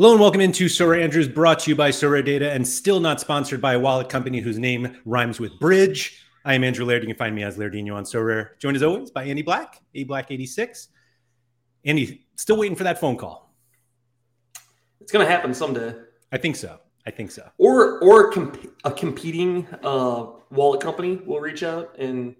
[0.00, 3.60] Hello and welcome into SorareAndrews, brought to you by Sorare Data and still not sponsored
[3.60, 6.22] by a wallet company whose name rhymes with bridge.
[6.44, 7.02] I am Andrew Laird.
[7.02, 8.50] You can find me as Lairdinho on Sorare.
[8.60, 10.90] Joined as always by Andy Black, A Black 86.
[11.84, 13.52] Andy, still waiting for that phone call.
[15.00, 15.96] It's going to happen someday.
[16.30, 16.78] I think so.
[17.04, 17.50] I think so.
[17.58, 22.36] Or or a, comp- a competing uh, wallet company will reach out and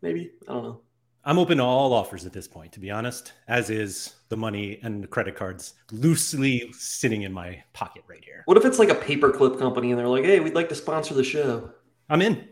[0.00, 0.80] maybe I don't know.
[1.28, 4.80] I'm open to all offers at this point, to be honest, as is the money
[4.82, 8.44] and the credit cards loosely sitting in my pocket right here.
[8.46, 11.12] What if it's like a paperclip company and they're like, hey, we'd like to sponsor
[11.12, 11.70] the show?
[12.08, 12.48] I'm in.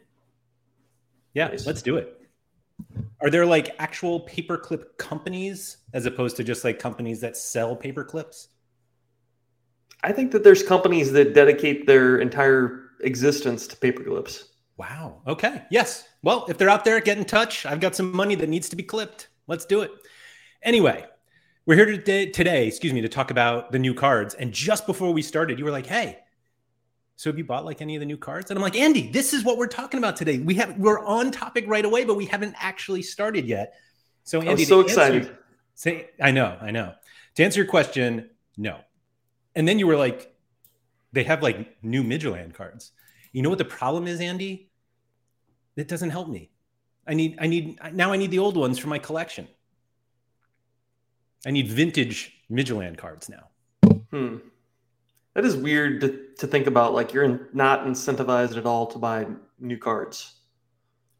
[1.32, 1.64] Yeah, nice.
[1.64, 2.20] let's do it.
[3.22, 8.48] Are there like actual paperclip companies as opposed to just like companies that sell paperclips?
[10.02, 14.48] I think that there's companies that dedicate their entire existence to paperclips.
[14.76, 15.22] Wow.
[15.26, 15.62] Okay.
[15.70, 16.04] Yes.
[16.26, 17.64] Well, if they're out there, get in touch.
[17.64, 19.28] I've got some money that needs to be clipped.
[19.46, 19.92] Let's do it.
[20.60, 21.04] Anyway,
[21.66, 24.34] we're here today, today, excuse me, to talk about the new cards.
[24.34, 26.18] And just before we started, you were like, "Hey,
[27.14, 29.32] so have you bought like any of the new cards?" And I'm like, "Andy, this
[29.32, 30.40] is what we're talking about today.
[30.40, 33.74] We have we're on topic right away, but we haven't actually started yet."
[34.24, 35.38] So, Andy, I'm so excited.
[35.76, 36.92] say, I know, I know.
[37.36, 38.80] To answer your question, no.
[39.54, 40.34] And then you were like,
[41.12, 42.90] "They have like new Midtjylland cards."
[43.30, 44.70] You know what the problem is, Andy?
[45.76, 46.50] It doesn't help me.
[47.06, 49.46] I need, I need, now I need the old ones for my collection.
[51.46, 53.48] I need vintage Midtjylland cards now.
[54.10, 54.38] Hmm.
[55.34, 56.94] That is weird to, to think about.
[56.94, 59.26] Like you're not incentivized at all to buy
[59.60, 60.34] new cards.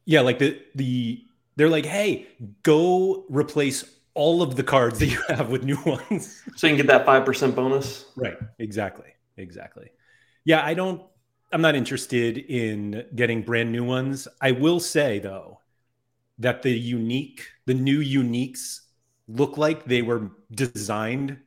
[0.05, 1.23] Yeah, like the the
[1.55, 2.27] they're like, hey,
[2.63, 3.83] go replace
[4.15, 6.41] all of the cards that you have with new ones.
[6.55, 8.05] so you can get that five percent bonus.
[8.15, 8.37] Right.
[8.57, 9.13] Exactly.
[9.37, 9.91] Exactly.
[10.45, 11.03] Yeah, I don't
[11.51, 14.27] I'm not interested in getting brand new ones.
[14.41, 15.61] I will say though
[16.39, 18.81] that the unique, the new uniques
[19.27, 21.37] look like they were designed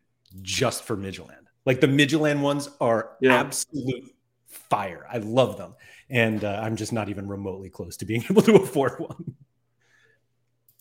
[0.42, 1.46] just for Midtjylland.
[1.66, 3.40] Like the Midtjylland ones are yeah.
[3.40, 4.14] absolute
[4.48, 5.06] fire.
[5.10, 5.74] I love them.
[6.08, 9.34] And uh, I'm just not even remotely close to being able to afford one.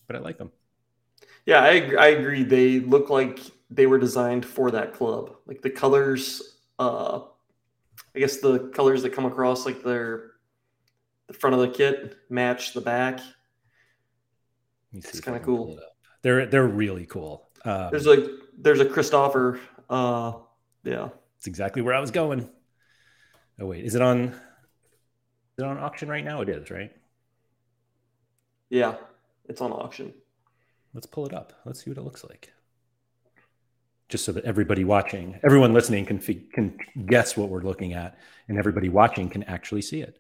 [0.08, 0.52] but I like them.
[1.46, 2.44] Yeah, I, I agree.
[2.44, 3.40] They look like
[3.70, 5.36] they were designed for that club.
[5.46, 7.22] Like the colors, uh,
[8.16, 10.32] I guess the colors that come across like their
[11.28, 13.20] the front of the kit match the back.
[14.92, 15.80] It's kind of cool.
[16.22, 17.50] They're they're really cool.
[17.64, 18.24] Um, there's like
[18.58, 19.60] there's a Kristoffer.
[19.90, 20.34] Uh,
[20.84, 22.50] yeah, it's exactly where I was going.
[23.60, 24.30] Oh wait, is it on?
[24.30, 24.36] Is
[25.60, 26.42] it on auction right now?
[26.42, 26.92] It is, right?
[28.70, 28.96] Yeah,
[29.46, 30.14] it's on auction.
[30.94, 31.54] Let's pull it up.
[31.66, 32.52] Let's see what it looks like
[34.10, 38.58] just so that everybody watching, everyone listening can can guess what we're looking at, and
[38.58, 40.20] everybody watching can actually see it.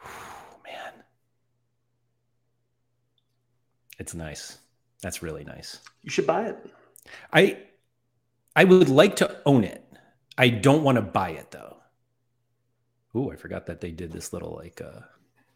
[0.00, 0.92] Whew, man,
[3.98, 4.58] it's nice.
[5.02, 5.80] That's really nice.
[6.02, 6.70] You should buy it.
[7.30, 7.58] I
[8.56, 9.84] I would like to own it.
[10.38, 11.76] I don't want to buy it though.
[13.14, 15.00] Ooh, I forgot that they did this little like uh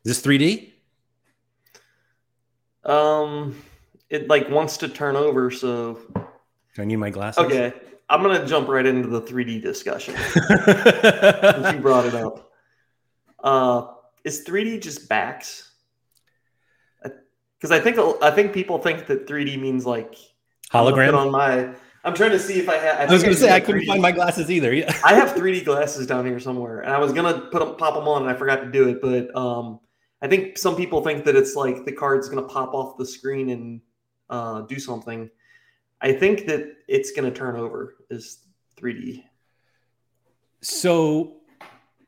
[0.04, 0.72] is this 3D?
[2.84, 3.56] Um
[4.10, 5.50] it like wants to turn over.
[5.50, 6.00] So
[6.74, 7.44] do I need my glasses?
[7.44, 7.72] Okay,
[8.08, 10.14] I'm gonna jump right into the 3D discussion
[11.74, 12.50] you brought it up.
[13.42, 13.86] Uh,
[14.24, 15.72] is 3D just backs?
[17.02, 20.14] Because I think I think people think that 3D means like
[20.72, 21.74] hologram on my.
[22.04, 23.00] I'm trying to see if I have.
[23.00, 23.86] I, I was going to say I couldn't 3D.
[23.86, 24.72] find my glasses either.
[24.72, 27.94] Yeah, I have 3D glasses down here somewhere, and I was gonna put them, pop
[27.94, 29.02] them on, and I forgot to do it.
[29.02, 29.80] But um,
[30.22, 33.50] I think some people think that it's like the card's gonna pop off the screen
[33.50, 33.80] and
[34.30, 35.30] uh, do something.
[36.00, 38.38] I think that it's going to turn over is
[38.80, 39.24] 3D.
[40.60, 41.36] So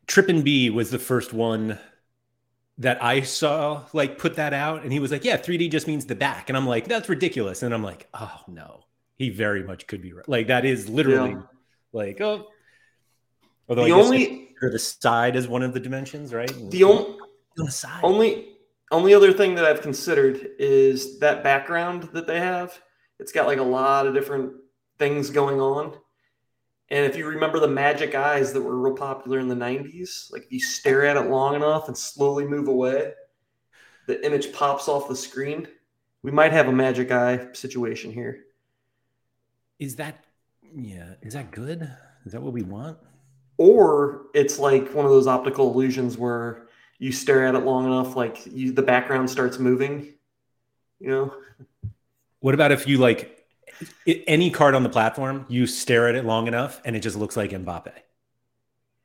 [0.06, 1.78] Trippin B was the first one
[2.78, 6.06] that I saw like put that out, and he was like, "Yeah, 3D just means
[6.06, 8.84] the back," and I'm like, "That's ridiculous," and I'm like, "Oh no,
[9.16, 10.28] he very much could be right.
[10.28, 11.42] Like that is literally yeah.
[11.92, 12.48] like oh."
[13.68, 16.52] Although the only the side is one of the dimensions, right?
[16.70, 17.18] The only
[17.58, 18.00] on the side.
[18.02, 18.48] Only
[18.90, 22.80] only other thing that I've considered is that background that they have.
[23.18, 24.54] It's got like a lot of different
[24.98, 25.94] things going on.
[26.88, 30.44] And if you remember the magic eyes that were real popular in the 90s, like
[30.44, 33.12] if you stare at it long enough and slowly move away,
[34.08, 35.68] the image pops off the screen.
[36.22, 38.44] We might have a magic eye situation here.
[39.78, 40.24] Is that,
[40.74, 41.88] yeah, is that good?
[42.26, 42.98] Is that what we want?
[43.56, 46.66] Or it's like one of those optical illusions where
[47.00, 50.12] you stare at it long enough, like you, the background starts moving.
[51.00, 51.34] You know.
[52.40, 53.44] What about if you like
[54.06, 57.36] any card on the platform, you stare at it long enough, and it just looks
[57.36, 57.92] like Mbappe,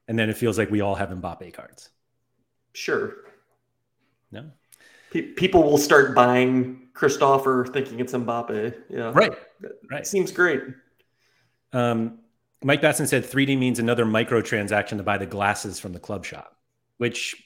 [0.07, 1.89] and then it feels like we all have Mbappe cards.
[2.73, 3.15] Sure.
[4.31, 4.51] No.
[5.37, 8.75] people will start buying Kristoffer thinking it's Mbappe.
[8.89, 9.11] Yeah.
[9.13, 9.33] Right.
[9.89, 10.05] Right.
[10.05, 10.61] Seems great.
[11.71, 12.19] Um,
[12.61, 16.57] Mike Basson said 3D means another microtransaction to buy the glasses from the club shop,
[16.97, 17.44] which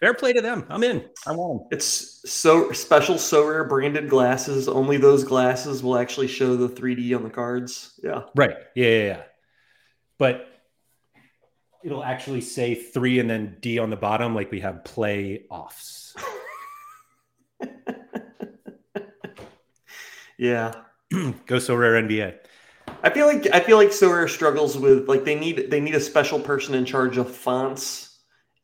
[0.00, 0.66] fair play to them.
[0.68, 1.04] I'm in.
[1.26, 1.68] I want them.
[1.70, 4.68] It's so special, Sorare branded glasses.
[4.68, 8.00] Only those glasses will actually show the 3D on the cards.
[8.02, 8.22] Yeah.
[8.34, 8.56] Right.
[8.74, 8.88] Yeah.
[8.88, 9.04] Yeah.
[9.04, 9.22] yeah.
[10.18, 10.46] But
[11.84, 16.14] it'll actually say three and then D on the bottom, like we have play offs.
[20.38, 20.72] yeah.
[21.10, 22.36] Go Sorare NBA.
[23.02, 26.00] I feel like I feel like Sorare struggles with like they need they need a
[26.00, 28.09] special person in charge of fonts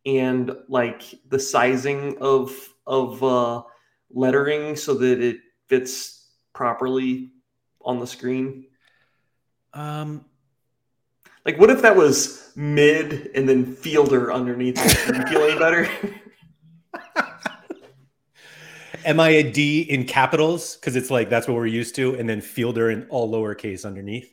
[0.06, 2.56] and like the sizing of
[2.86, 3.62] of uh,
[4.10, 7.32] lettering so that it fits properly
[7.82, 8.66] on the screen.
[9.74, 10.24] Um,
[11.44, 14.78] like what if that was mid and then fielder underneath?
[15.08, 15.88] You feel any better?
[19.04, 20.76] Am I a D in capitals?
[20.76, 24.32] Because it's like that's what we're used to, and then fielder in all lowercase underneath.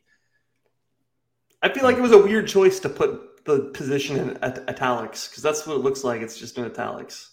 [1.62, 5.44] I feel like it was a weird choice to put the position in italics because
[5.44, 6.22] that's what it looks like.
[6.22, 7.32] It's just in italics.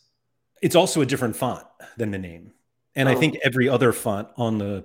[0.62, 1.64] It's also a different font
[1.96, 2.52] than the name,
[2.94, 3.12] and oh.
[3.12, 4.84] I think every other font on the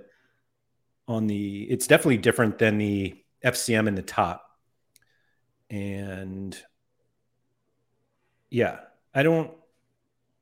[1.07, 4.49] on the it's definitely different than the FCM in the top,
[5.69, 6.57] and
[8.55, 8.77] yeah,
[9.13, 9.51] I don't,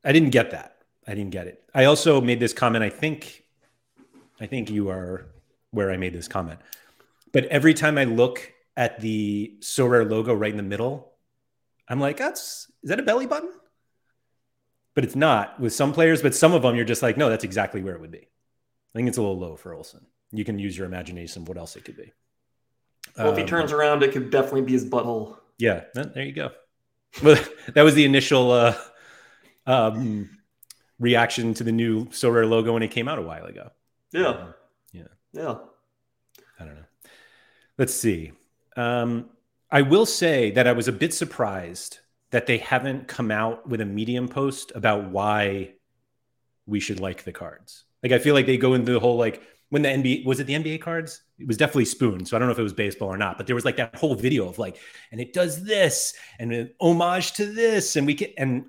[0.03, 0.77] I didn't get that.
[1.07, 1.63] I didn't get it.
[1.74, 2.83] I also made this comment.
[2.83, 3.44] I think,
[4.39, 5.25] I think you are
[5.71, 6.59] where I made this comment.
[7.31, 11.14] But every time I look at the Sorare logo right in the middle,
[11.88, 13.52] I'm like, that's is that a belly button?
[14.96, 16.22] But it's not with some players.
[16.22, 18.20] But some of them, you're just like, no, that's exactly where it would be.
[18.20, 20.04] I think it's a little low for Olsson.
[20.31, 21.46] You can use your imagination.
[21.46, 22.12] What else it could be?
[23.18, 25.38] Well, um, if he um, turns around, it could definitely be his butthole.
[25.58, 26.52] Yeah, there you go.
[27.24, 27.44] Well,
[27.74, 28.75] that was the initial uh,
[29.66, 30.30] um,
[31.00, 33.72] reaction to the new Sorare logo when it came out a while ago.
[34.12, 34.28] Yeah.
[34.28, 34.52] Uh,
[34.92, 35.04] yeah.
[35.34, 35.56] Yeah.
[36.60, 36.86] I don't know.
[37.78, 38.31] Let's see.
[38.75, 39.30] Um,
[39.72, 42.00] I will say that I was a bit surprised
[42.31, 45.74] that they haven't come out with a medium post about why
[46.66, 47.84] we should like the cards.
[48.02, 50.46] Like I feel like they go into the whole like when the NBA was it
[50.46, 51.24] the NBA cards?
[51.40, 52.25] It was definitely spoon.
[52.25, 53.96] So I don't know if it was baseball or not, but there was like that
[53.96, 54.78] whole video of like,
[55.12, 58.66] and it does this and an homage to this, and we can and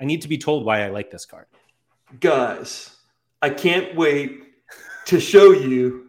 [0.00, 1.46] I need to be told why I like this card.
[2.18, 2.96] Guys,
[3.42, 4.42] I can't wait
[5.06, 6.08] to show you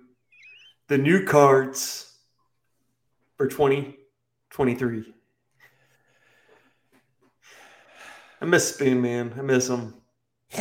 [0.87, 2.10] the new cards
[3.41, 5.13] for 2023.
[8.39, 9.33] I miss Spoon Man.
[9.35, 9.95] I miss him.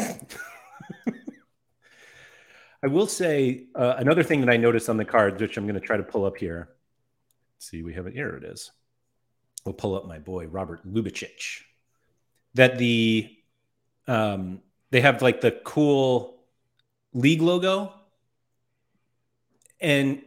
[2.82, 5.78] I will say uh, another thing that I noticed on the cards, which I'm going
[5.78, 6.70] to try to pull up here.
[7.56, 8.14] Let's see, we have it.
[8.14, 8.70] Here it is.
[9.66, 11.60] We'll pull up my boy Robert Ljubicic
[12.54, 13.30] that the
[14.06, 16.44] um, they have like the cool
[17.12, 17.92] league logo,
[19.82, 20.22] and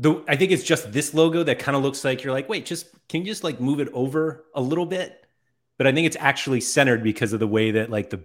[0.00, 2.64] the I think it's just this logo that kind of looks like you're like, wait,
[2.64, 5.26] just can you just like move it over a little bit?
[5.76, 8.22] But I think it's actually centered because of the way that like the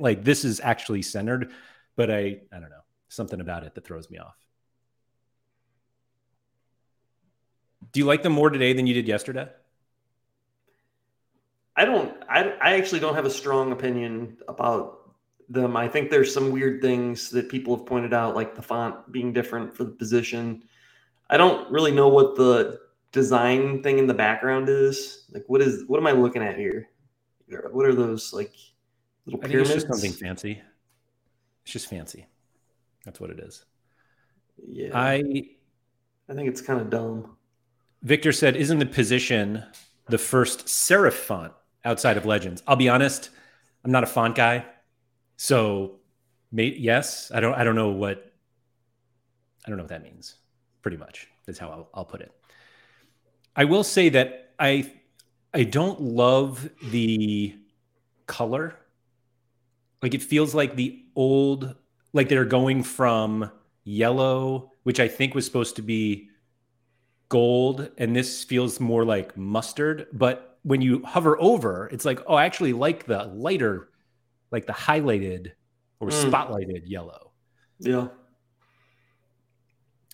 [0.00, 1.52] like this is actually centered,
[1.96, 4.36] but I I don't know something about it that throws me off.
[7.92, 9.48] Do you like them more today than you did yesterday?
[11.76, 12.16] I don't.
[12.28, 15.12] I, I actually don't have a strong opinion about
[15.48, 15.76] them.
[15.76, 19.32] I think there's some weird things that people have pointed out, like the font being
[19.32, 20.64] different for the position.
[21.30, 22.80] I don't really know what the
[23.12, 25.26] design thing in the background is.
[25.32, 25.84] Like, what is?
[25.86, 26.88] What am I looking at here?
[27.70, 28.52] What are those like
[29.26, 29.70] little pyramids?
[29.70, 30.62] I think it's just something fancy.
[31.64, 32.26] It's just fancy.
[33.04, 33.64] That's what it is.
[34.66, 34.90] Yeah.
[34.94, 35.44] I.
[36.30, 37.36] I think it's kind of dumb.
[38.02, 39.64] Victor said, "Isn't the position
[40.08, 41.52] the first serif font
[41.84, 42.62] outside of Legends.
[42.66, 43.30] I'll be honest,
[43.84, 44.64] I'm not a font guy,
[45.36, 45.96] so
[46.50, 48.32] mate, yes, I don't I don't know what
[49.64, 50.36] I don't know what that means.
[50.82, 52.32] Pretty much is how I'll, I'll put it.
[53.56, 54.92] I will say that I
[55.52, 57.56] I don't love the
[58.26, 58.76] color.
[60.02, 61.74] Like it feels like the old
[62.12, 63.50] like they're going from
[63.84, 66.28] yellow, which I think was supposed to be
[67.28, 72.34] gold, and this feels more like mustard, but when you hover over, it's like, oh,
[72.34, 73.88] I actually like the lighter,
[74.50, 75.52] like the highlighted
[76.00, 76.30] or mm.
[76.30, 77.32] spotlighted yellow.
[77.78, 78.08] Yeah.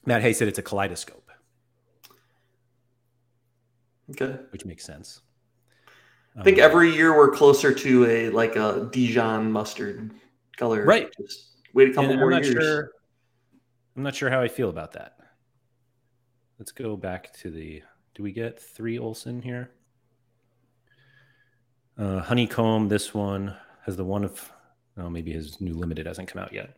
[0.07, 1.31] Matt Hay said it's a kaleidoscope.
[4.11, 4.39] Okay.
[4.51, 5.23] Which makes sense.
[6.37, 10.13] I think um, every year we're closer to a like a Dijon mustard
[10.57, 10.85] color.
[10.85, 11.09] Right.
[11.21, 12.55] Just wait a couple and more I'm years.
[12.55, 12.91] Sure,
[13.97, 15.17] I'm not sure how I feel about that.
[16.59, 17.83] Let's go back to the.
[18.15, 19.71] Do we get three Olsson here?
[21.97, 23.57] Uh, Honeycomb, this one
[23.87, 24.53] has the one of,
[24.97, 26.77] oh, maybe his new limited hasn't come out yet.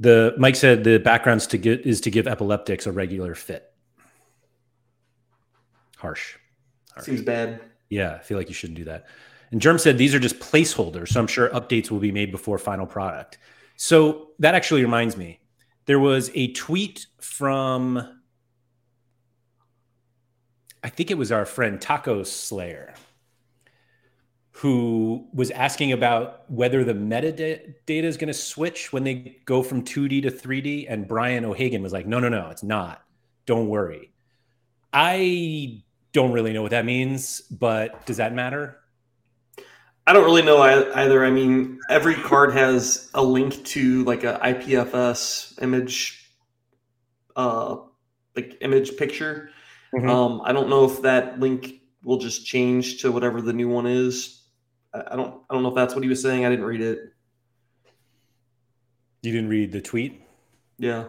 [0.00, 3.72] The Mike said the backgrounds to get is to give epileptics a regular fit.
[5.96, 6.36] Harsh.
[6.92, 7.06] Harsh.
[7.06, 7.60] Seems bad.
[7.88, 9.06] Yeah, I feel like you shouldn't do that.
[9.50, 12.58] And Germ said these are just placeholders, so I'm sure updates will be made before
[12.58, 13.38] final product.
[13.76, 15.40] So that actually reminds me,
[15.86, 18.20] there was a tweet from,
[20.82, 22.94] I think it was our friend Taco Slayer,
[24.58, 29.82] who was asking about whether the metadata is going to switch when they go from
[29.82, 30.86] 2D to 3D.
[30.88, 33.02] And Brian O'Hagan was like, no, no, no, it's not.
[33.46, 34.12] Don't worry.
[34.92, 35.82] I
[36.12, 38.78] don't really know what that means, but does that matter?
[40.06, 41.24] I don't really know either.
[41.24, 46.30] I mean, every card has a link to like a IPFS image,
[47.34, 47.78] uh,
[48.36, 49.50] like image picture.
[49.92, 50.08] Mm-hmm.
[50.08, 53.86] Um, I don't know if that link will just change to whatever the new one
[53.86, 54.42] is.
[54.94, 55.42] I don't.
[55.50, 56.44] I don't know if that's what he was saying.
[56.44, 57.12] I didn't read it.
[59.22, 60.22] You didn't read the tweet.
[60.78, 61.04] Yeah.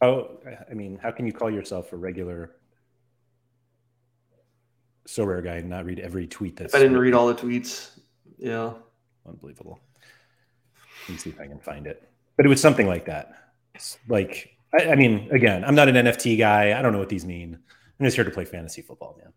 [0.00, 0.38] Oh,
[0.70, 2.56] I mean, how can you call yourself a regular
[5.08, 6.74] Sorare guy and not read every tweet that's?
[6.74, 7.98] If I didn't read all the tweets.
[8.38, 8.74] Yeah.
[9.26, 9.80] Unbelievable.
[11.08, 12.08] Let me see if I can find it.
[12.36, 13.32] But it was something like that.
[13.74, 16.78] It's like, I, I, mean, again, I'm not an NFT guy.
[16.78, 17.58] I don't know what these mean.
[17.98, 19.32] I'm just here to play fantasy football, man.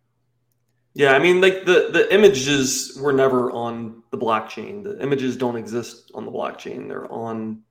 [0.94, 4.84] Yeah, I mean, like the the images were never on the blockchain.
[4.84, 6.88] The images don't exist on the blockchain.
[6.88, 7.62] They're on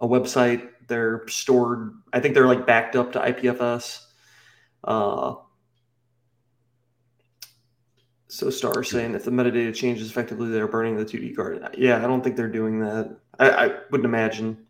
[0.00, 0.68] a website.
[0.86, 1.92] They're stored.
[2.12, 4.04] I think they're like backed up to IPFS.
[4.84, 5.34] Uh,
[8.28, 11.74] so Star saying if the metadata changes effectively, they're burning the 2D card.
[11.76, 13.16] Yeah, I don't think they're doing that.
[13.38, 14.66] I, I wouldn't imagine.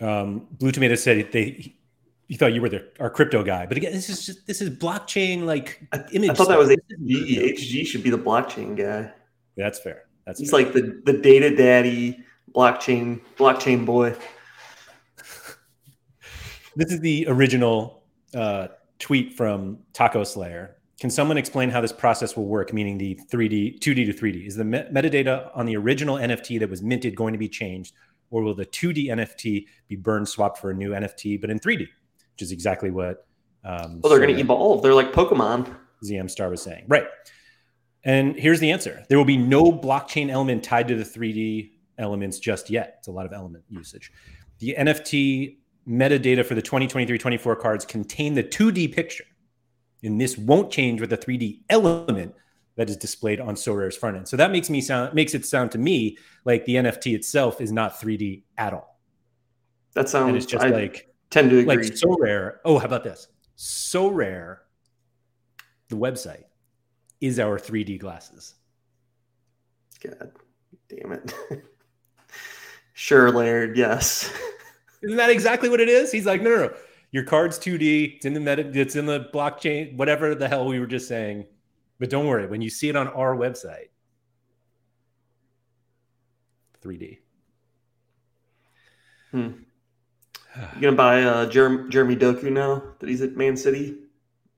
[0.00, 1.74] Um, Blue Tomato said they
[2.30, 4.70] he thought you were the, our crypto guy, but again, this is just this is
[4.70, 6.30] blockchain like I, image.
[6.30, 6.48] I thought stuff.
[6.48, 7.58] that was HG.
[7.58, 9.12] HG should be the blockchain guy.
[9.56, 10.04] Yeah, that's fair.
[10.26, 10.60] That's he's fair.
[10.60, 12.20] like the the data daddy
[12.54, 14.14] blockchain blockchain boy.
[16.76, 18.68] this is the original uh,
[19.00, 23.80] tweet from Taco Slayer can someone explain how this process will work, meaning the 3D,
[23.80, 24.46] 2D to 3D?
[24.46, 27.94] Is the metadata on the original NFT that was minted going to be changed,
[28.30, 31.88] or will the 2D NFT be burned, swapped for a new NFT, but in 3D,
[32.40, 33.26] which is exactly what.
[33.64, 34.82] Um, well, they're going to evolve.
[34.82, 35.76] They're like Pokemon.
[36.02, 36.86] ZM Star was saying.
[36.88, 37.06] Right.
[38.02, 42.38] And here's the answer there will be no blockchain element tied to the 3D elements
[42.38, 42.94] just yet.
[42.98, 44.10] It's a lot of element usage.
[44.58, 49.24] The NFT metadata for the 2023 24 cards contain the 2D picture
[50.02, 52.34] and this won't change with the 3D element
[52.76, 54.28] that is displayed on Sorare's front end.
[54.28, 56.16] So that makes me sound makes it sound to me
[56.46, 58.98] like the NFT itself is not 3D at all.
[59.92, 61.76] That sounds and it's just I like tend to agree.
[61.76, 62.60] Like so rare.
[62.64, 63.28] Oh, how about this?
[63.56, 64.58] Sorare.
[65.88, 66.44] the website,
[67.20, 68.54] is our 3D glasses.
[70.02, 70.32] God
[70.88, 71.34] damn it.
[72.94, 74.32] sure, Laird, yes.
[75.02, 76.12] Isn't that exactly what it is?
[76.12, 76.74] He's like, no, no, no
[77.12, 78.16] your card's 2D.
[78.16, 78.70] It's in the meta.
[78.72, 79.96] It's in the blockchain.
[79.96, 81.46] Whatever the hell we were just saying.
[81.98, 82.46] But don't worry.
[82.46, 83.88] When you see it on our website,
[86.82, 87.18] 3D.
[89.32, 89.50] Hmm.
[90.74, 93.96] You gonna buy uh, Jer- Jeremy Doku now that he's at Man City?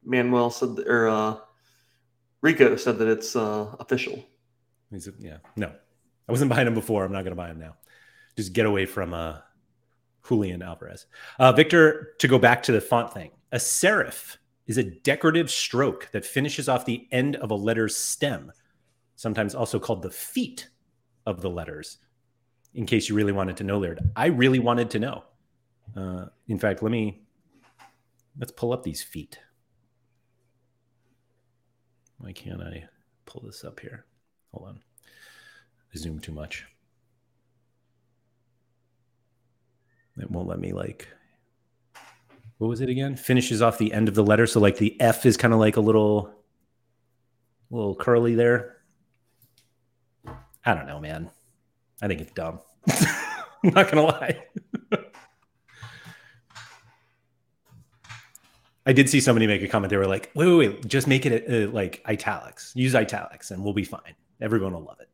[0.05, 1.37] Manuel said, or uh,
[2.41, 4.25] Rico said that it's uh, official.
[4.91, 5.69] He's a, yeah, no,
[6.29, 7.05] I wasn't buying him before.
[7.05, 7.77] I'm not gonna buy him now.
[8.37, 9.39] Just get away from uh,
[10.27, 11.07] Julian Alvarez.
[11.39, 16.09] Uh, Victor, to go back to the font thing, a serif is a decorative stroke
[16.13, 18.53] that finishes off the end of a letter's stem,
[19.17, 20.69] sometimes also called the feet
[21.27, 21.99] of the letters.
[22.75, 25.25] In case you really wanted to know, Laird, I really wanted to know.
[25.97, 27.23] Uh, in fact, let me
[28.39, 29.39] let's pull up these feet.
[32.19, 32.85] Why can't I
[33.27, 34.05] pull this up here?
[34.53, 34.81] Hold on.
[35.95, 36.67] I zoom too much.
[40.19, 41.09] It won't let me like
[42.63, 43.17] what was it again?
[43.17, 44.47] Finishes off the end of the letter.
[44.47, 46.33] So like the F is kind of like a little
[47.71, 48.77] little curly there.
[50.65, 51.29] I don't know, man.
[52.01, 52.61] I think it's dumb.
[53.65, 54.45] I'm not gonna lie.
[58.85, 59.91] I did see somebody make a comment.
[59.91, 60.87] They were like, "Wait, wait, wait!
[60.87, 62.73] Just make it uh, like italics.
[62.75, 64.15] Use italics, and we'll be fine.
[64.41, 65.09] Everyone will love it."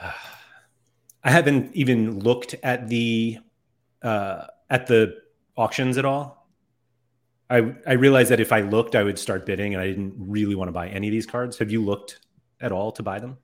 [1.24, 3.38] I haven't even looked at the
[4.02, 5.16] uh, at the
[5.56, 6.48] auctions at all.
[7.48, 10.54] I I realized that if I looked, I would start bidding, and I didn't really
[10.54, 11.58] want to buy any of these cards.
[11.58, 12.20] Have you looked
[12.60, 13.38] at all to buy them?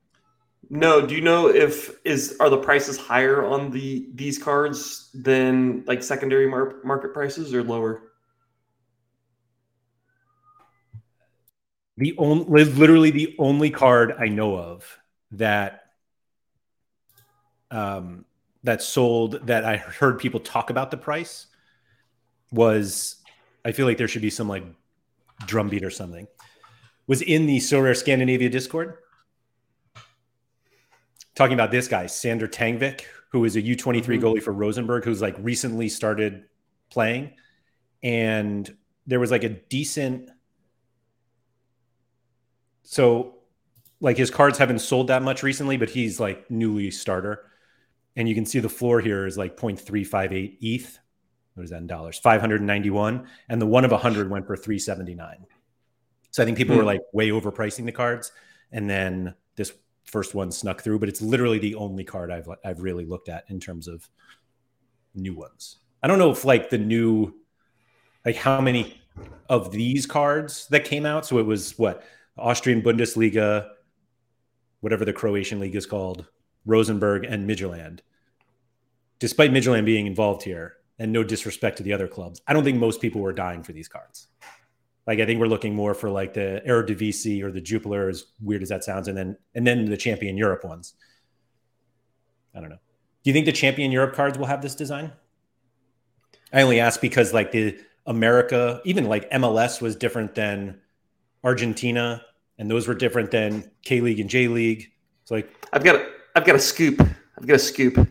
[0.68, 1.06] No.
[1.06, 6.02] Do you know if is are the prices higher on the these cards than like
[6.02, 8.12] secondary mar- market prices or lower?
[11.96, 14.99] The only literally the only card I know of
[15.32, 15.82] that
[17.70, 18.25] um,
[18.64, 21.46] that sold that I heard people talk about the price
[22.50, 23.16] was
[23.64, 24.64] I feel like there should be some like
[25.46, 26.26] drumbeat or something.
[27.06, 28.96] Was in the Sorare Scandinavia Discord
[31.34, 34.25] talking about this guy, Sander Tangvik, who is a U23 mm-hmm.
[34.25, 36.44] goalie for Rosenborg, who's like recently started
[36.90, 37.32] playing.
[38.02, 40.30] And there was like a decent
[42.83, 43.37] so
[44.01, 47.47] like his cards haven't sold that much recently, but he's like newly starter.
[48.17, 50.99] And you can see the floor here is like 0.358 ETH.
[51.55, 52.19] What is that in dollars?
[52.19, 53.27] 591.
[53.49, 55.47] And the one of 100 went for 379.
[56.31, 56.85] So I think people mm-hmm.
[56.85, 56.99] were hmm.
[56.99, 58.33] like way overpricing the cards.
[58.73, 59.73] And then this
[60.05, 63.45] first one snuck through, but it's literally the only card I've I've really looked at
[63.49, 64.09] in terms of
[65.15, 65.79] new ones.
[66.03, 67.35] I don't know if like the new
[68.25, 69.01] like how many
[69.49, 71.27] of these cards that came out.
[71.27, 72.03] So it was what
[72.39, 73.69] Austrian Bundesliga,
[74.81, 76.27] whatever the Croatian league is called,
[76.65, 78.01] Rosenborg and Midtjylland.
[79.19, 82.79] Despite Midtjylland being involved here, and no disrespect to the other clubs, I don't think
[82.79, 84.29] most people were dying for these cards.
[85.07, 88.62] Like I think we're looking more for like the Eredivisie or the Jupiler, as weird
[88.62, 90.95] as that sounds, and then and then the Champion Europe ones.
[92.55, 92.79] I don't know.
[93.25, 95.12] Do you think the Champion Europe cards will have this design?
[96.53, 100.81] I only ask because like the America, even like MLS was different than
[101.44, 102.25] Argentina,
[102.58, 104.92] and those were different than K League and J League.
[105.22, 107.00] It's like I've got a, I've got a scoop.
[107.00, 108.08] I've got a scoop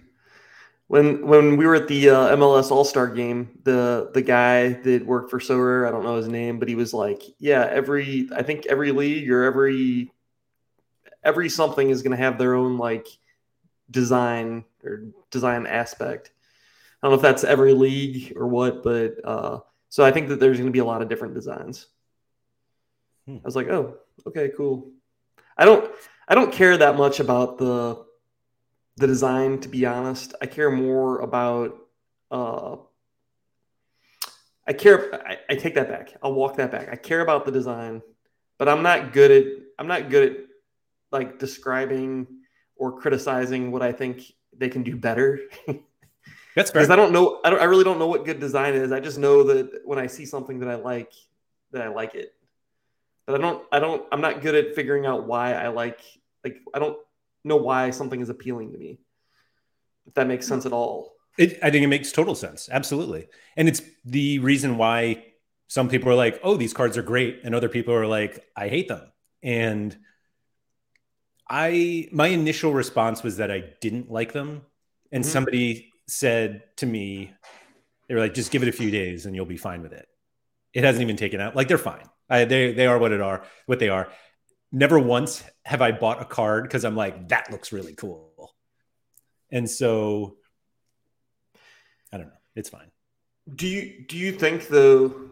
[0.91, 5.05] when when we were at the uh, MLS All Star game, the the guy that
[5.05, 8.43] worked for Sorare, I don't know his name, but he was like, "Yeah, every I
[8.43, 10.11] think every league or every
[11.23, 13.07] every something is going to have their own like
[13.89, 16.31] design or design aspect."
[17.01, 20.41] I don't know if that's every league or what, but uh, so I think that
[20.41, 21.87] there's going to be a lot of different designs.
[23.27, 23.37] Hmm.
[23.37, 24.91] I was like, "Oh, okay, cool."
[25.57, 25.91] I don't
[26.27, 28.05] I don't care that much about the
[28.97, 30.33] the design, to be honest.
[30.41, 31.77] I care more about.
[32.29, 32.77] Uh,
[34.67, 35.13] I care.
[35.27, 36.13] I, I take that back.
[36.23, 36.89] I'll walk that back.
[36.89, 38.01] I care about the design,
[38.57, 39.45] but I'm not good at.
[39.77, 40.37] I'm not good at
[41.11, 42.27] like describing
[42.75, 44.23] or criticizing what I think
[44.55, 45.39] they can do better.
[46.55, 47.39] That's because I don't know.
[47.43, 47.61] I don't.
[47.61, 48.91] I really don't know what good design is.
[48.91, 51.11] I just know that when I see something that I like,
[51.71, 52.33] that I like it.
[53.31, 53.63] But I don't.
[53.71, 54.05] I don't.
[54.11, 56.01] I'm not good at figuring out why I like.
[56.43, 56.97] Like I don't
[57.45, 58.99] know why something is appealing to me.
[60.05, 61.13] If that makes sense at all.
[61.37, 62.67] It, I think it makes total sense.
[62.69, 63.27] Absolutely.
[63.55, 65.23] And it's the reason why
[65.67, 67.39] some people are like, oh, these cards are great.
[67.45, 69.09] And other people are like, I hate them.
[69.41, 69.97] And
[71.49, 74.63] I, my initial response was that I didn't like them.
[75.13, 75.31] And mm-hmm.
[75.31, 77.31] somebody said to me,
[78.07, 80.07] they were like, just give it a few days and you'll be fine with it.
[80.73, 81.55] It hasn't even taken out.
[81.55, 82.09] Like they're fine.
[82.31, 84.09] I, they, they are what it are, what they are
[84.71, 88.55] never once have I bought a card because I'm like, that looks really cool.
[89.51, 90.37] And so
[92.11, 92.33] I don't know.
[92.55, 92.91] It's fine.
[93.53, 95.29] Do you do you think though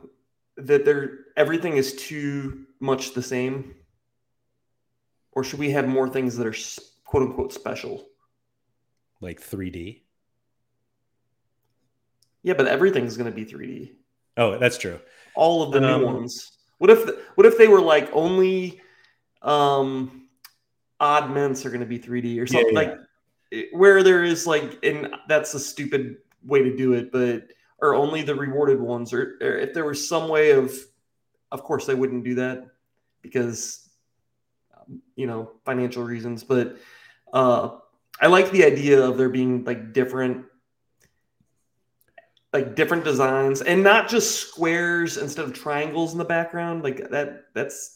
[0.57, 3.75] that there everything is too much the same?
[5.31, 6.55] Or should we have more things that are
[7.05, 8.07] quote unquote special?
[9.21, 10.01] Like 3D?
[12.41, 13.91] Yeah, but everything's going to be 3D.
[14.37, 14.99] Oh, that's true.
[15.35, 16.58] All of the um, new ones.
[16.79, 18.81] What if what if they were like only
[19.41, 20.27] um,
[20.99, 22.89] odd mints are going to be 3D or something yeah, yeah.
[22.89, 22.99] like
[23.71, 27.47] where there is like, and that's a stupid way to do it, but
[27.81, 30.73] or only the rewarded ones, or, or if there was some way of,
[31.51, 32.67] of course, they wouldn't do that
[33.21, 33.89] because,
[35.15, 36.43] you know, financial reasons.
[36.43, 36.77] But
[37.33, 37.77] uh,
[38.21, 40.45] I like the idea of there being like different
[42.51, 47.45] like different designs and not just squares instead of triangles in the background like that
[47.53, 47.95] that's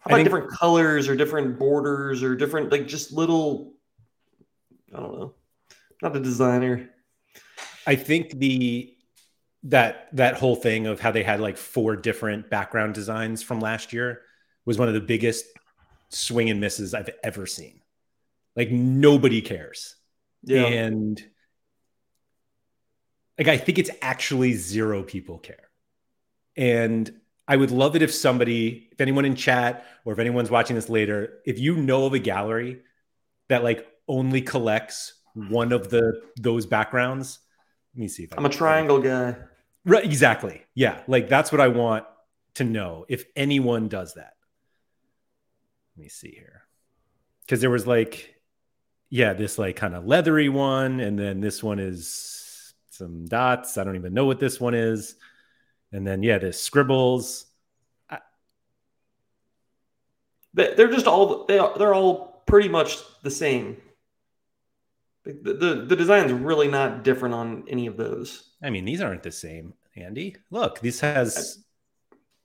[0.00, 3.74] how about think, different colors or different borders or different like just little
[4.94, 5.34] I don't know.
[6.02, 6.90] Not a designer.
[7.86, 8.94] I think the
[9.64, 13.92] that that whole thing of how they had like four different background designs from last
[13.92, 14.22] year
[14.64, 15.44] was one of the biggest
[16.08, 17.80] swing and misses I've ever seen.
[18.56, 19.96] Like nobody cares.
[20.42, 20.66] Yeah.
[20.66, 21.22] And
[23.40, 25.70] like I think it's actually zero people care.
[26.56, 27.10] And
[27.48, 30.90] I would love it if somebody, if anyone in chat or if anyone's watching this
[30.90, 32.82] later, if you know of a gallery
[33.48, 37.38] that like only collects one of the those backgrounds,
[37.94, 39.36] let me see if I am a triangle guy.
[39.86, 40.62] Right, exactly.
[40.74, 42.04] Yeah, like that's what I want
[42.56, 44.34] to know if anyone does that.
[45.96, 46.64] Let me see here.
[47.48, 48.34] Cuz there was like
[49.08, 52.39] yeah, this like kind of leathery one and then this one is
[53.00, 53.76] some dots.
[53.76, 55.16] I don't even know what this one is
[55.92, 57.46] and then yeah, the scribbles.
[60.52, 63.76] They're just all they are, they're all pretty much the same.
[65.24, 68.50] The, the the design's really not different on any of those.
[68.62, 70.36] I mean, these aren't the same, Andy.
[70.50, 71.62] Look, this has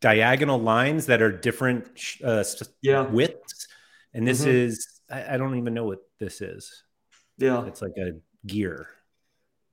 [0.01, 1.87] diagonal lines that are different
[2.23, 2.43] uh,
[2.83, 3.07] yeah.
[3.07, 3.67] widths,
[4.13, 4.51] and this mm-hmm.
[4.51, 6.83] is I, I don't even know what this is.
[7.39, 8.87] Yeah, it's like a gear.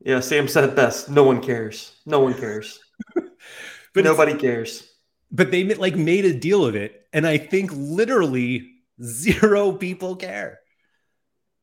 [0.04, 1.08] Yeah, Sam said it best.
[1.08, 1.92] No one cares.
[2.04, 2.80] No one cares.
[3.14, 4.88] but nobody cares.
[5.30, 8.70] But they like made a deal of it, and I think literally
[9.02, 10.60] zero people care.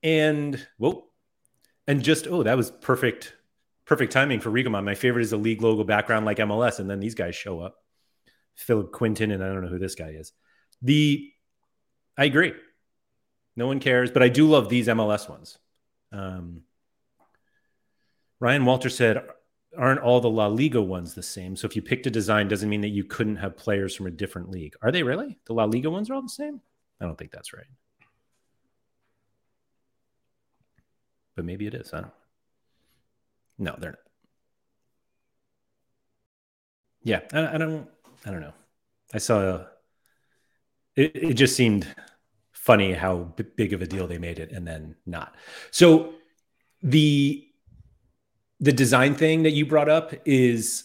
[0.01, 1.05] And whoa,
[1.85, 3.33] and just oh, that was perfect,
[3.85, 4.85] perfect timing for Rigamon.
[4.85, 7.75] My favorite is the league logo background like MLS, and then these guys show up.
[8.55, 10.31] Philip Quinton, and I don't know who this guy is.
[10.81, 11.29] The
[12.17, 12.53] I agree.
[13.55, 15.57] No one cares, but I do love these MLS ones.
[16.11, 16.63] Um,
[18.39, 19.21] Ryan Walter said,
[19.77, 21.55] aren't all the La Liga ones the same?
[21.55, 24.11] So if you picked a design, doesn't mean that you couldn't have players from a
[24.11, 24.75] different league.
[24.81, 25.37] Are they really?
[25.45, 26.61] The La Liga ones are all the same?
[27.01, 27.65] I don't think that's right.
[31.35, 31.93] But maybe it is.
[31.93, 32.13] I don't.
[33.57, 33.99] No, they're not.
[37.03, 37.87] Yeah, I, I don't.
[38.25, 38.53] I don't know.
[39.13, 39.65] I saw.
[40.95, 41.87] It, it just seemed
[42.51, 45.35] funny how b- big of a deal they made it, and then not.
[45.71, 46.13] So
[46.81, 47.48] the
[48.59, 50.83] the design thing that you brought up is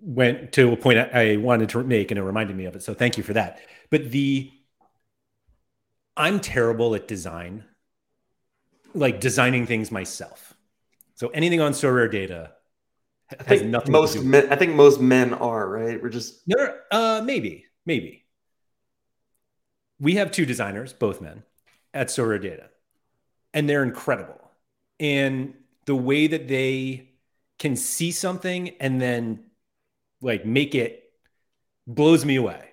[0.00, 2.82] went to a point I wanted to make, and it reminded me of it.
[2.82, 3.60] So thank you for that.
[3.90, 4.50] But the
[6.16, 7.64] I'm terrible at design,
[8.94, 10.54] like designing things myself.
[11.14, 12.52] So anything on Sorare data
[13.38, 13.92] I think nothing.
[13.92, 16.02] Most men, I think most men are right.
[16.02, 18.24] We're just no, uh, maybe, maybe.
[20.00, 21.44] We have two designers, both men,
[21.94, 22.70] at Sorare Data,
[23.54, 24.40] and they're incredible.
[24.98, 27.10] And the way that they
[27.58, 29.44] can see something and then
[30.20, 31.12] like make it
[31.86, 32.70] blows me away.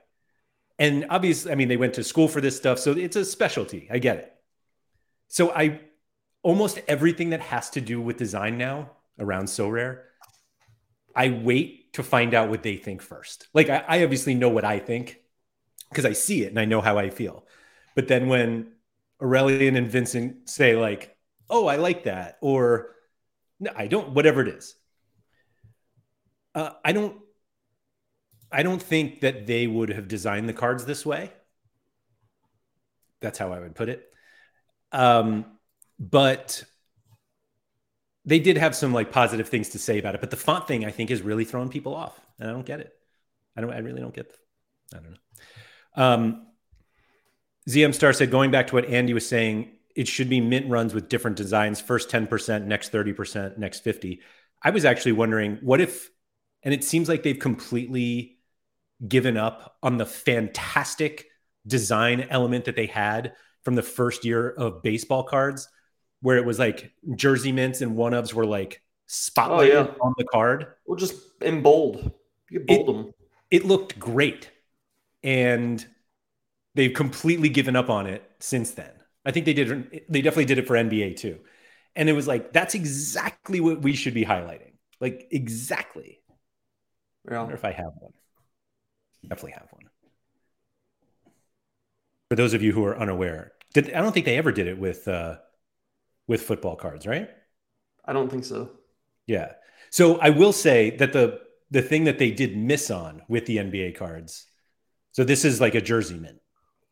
[0.78, 3.88] And obviously, I mean, they went to school for this stuff, so it's a specialty.
[3.92, 4.34] I get it.
[5.28, 5.82] So I
[6.42, 10.00] almost everything that has to do with design now around Sorare,
[11.16, 13.48] I wait to find out what they think first.
[13.54, 15.20] Like I, I obviously know what I think
[15.90, 17.46] because I see it and I know how I feel.
[17.96, 18.72] But then when
[19.22, 21.18] Aurelian and Vincent say like,
[21.50, 22.96] "Oh, I like that," or
[23.60, 24.76] "No, I don't," whatever it is,
[26.56, 27.20] uh, I don't
[28.52, 31.32] I don't think that they would have designed the cards this way.
[33.22, 34.06] That's how I would put it.
[34.92, 35.46] Um,
[36.00, 36.64] but
[38.26, 40.22] they did have some like positive things to say about it.
[40.22, 42.80] But the font thing, I think, is really throwing people off, and I don't get
[42.80, 42.94] it.
[43.56, 43.72] I don't.
[43.72, 44.32] I really don't get.
[44.32, 45.18] The, I don't know.
[45.96, 46.48] Um,
[47.70, 50.94] ZM Star said, going back to what Andy was saying, it should be mint runs
[50.94, 51.82] with different designs.
[51.82, 54.22] First ten percent, next thirty percent, next fifty.
[54.64, 56.10] I was actually wondering, what if?
[56.64, 58.38] And it seems like they've completely
[59.06, 61.28] given up on the fantastic
[61.68, 63.34] design element that they had
[63.64, 65.68] from the first year of baseball cards,
[66.22, 69.94] where it was like jersey mints and one ofs were like spotlighted oh, yeah.
[70.02, 70.68] on the card.
[70.86, 72.14] Or just in bold.
[72.50, 73.14] You bold it, them.
[73.52, 74.50] It looked great.
[75.24, 75.86] And
[76.76, 78.92] they've completely given up on it since then.
[79.26, 81.40] I think they did they definitely did it for NBA too.
[81.96, 84.74] And it was like that's exactly what we should be highlighting.
[85.00, 86.22] Like exactly.
[87.30, 87.38] Yeah.
[87.38, 88.14] I wonder if I have one.
[89.24, 89.84] Definitely have one.
[92.30, 94.78] For those of you who are unaware, did, I don't think they ever did it
[94.80, 95.38] with uh,
[96.28, 97.30] with football cards, right?
[98.06, 98.72] I don't think so.
[99.28, 99.54] Yeah.
[99.90, 103.58] So I will say that the the thing that they did miss on with the
[103.58, 104.46] NBA cards.
[105.12, 106.40] So this is like a jersey mint.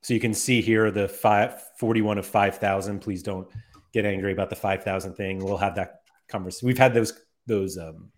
[0.01, 2.99] So you can see here the five, 41 of 5,000.
[2.99, 3.47] Please don't
[3.93, 5.43] get angry about the 5,000 thing.
[5.43, 6.67] We'll have that conversation.
[6.67, 7.13] We've had those
[7.45, 8.11] those um,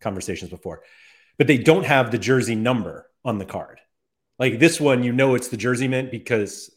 [0.00, 0.82] conversations before,
[1.38, 3.80] but they don't have the jersey number on the card.
[4.38, 6.70] Like this one, you know it's the jersey mint because,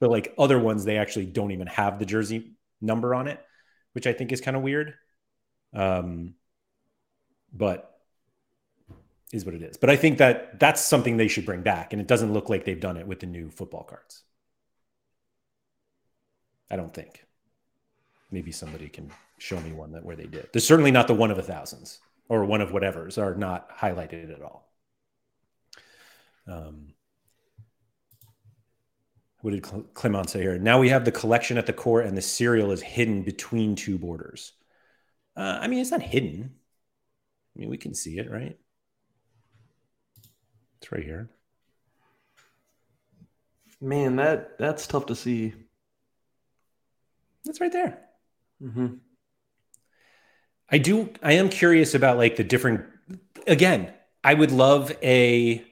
[0.00, 3.40] but like other ones, they actually don't even have the jersey number on it,
[3.92, 4.94] which I think is kind of weird.
[5.74, 6.34] Um,
[7.52, 7.91] but
[9.32, 9.76] is what it is.
[9.78, 12.64] But I think that that's something they should bring back, and it doesn't look like
[12.64, 14.22] they've done it with the new football cards.
[16.70, 17.24] I don't think.
[18.30, 20.48] Maybe somebody can show me one that where they did.
[20.52, 24.32] There's certainly not the one of a thousands or one of whatever's are not highlighted
[24.32, 24.72] at all.
[26.46, 26.94] Um,
[29.40, 29.62] what did
[29.94, 30.58] Clement say here?
[30.58, 33.98] Now we have the collection at the core, and the serial is hidden between two
[33.98, 34.52] borders.
[35.36, 36.54] Uh, I mean, it's not hidden.
[37.54, 38.56] I mean, we can see it, right?
[40.82, 41.30] It's right here.
[43.80, 45.54] Man, that that's tough to see.
[47.46, 48.00] It's right there.
[48.60, 48.94] Mm-hmm.
[50.68, 51.10] I do.
[51.22, 52.84] I am curious about like the different.
[53.46, 53.92] Again,
[54.24, 55.64] I would love a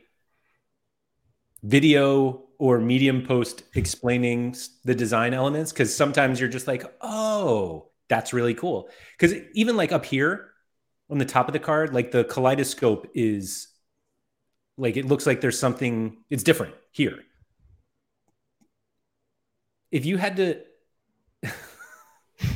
[1.65, 8.33] video or medium post explaining the design elements because sometimes you're just like, oh, that's
[8.33, 8.89] really cool.
[9.19, 10.51] Because even like up here
[11.09, 13.70] on the top of the card, like the kaleidoscope is
[14.81, 17.19] like it looks like there's something, it's different here.
[19.93, 20.61] If you had to,
[21.43, 21.53] this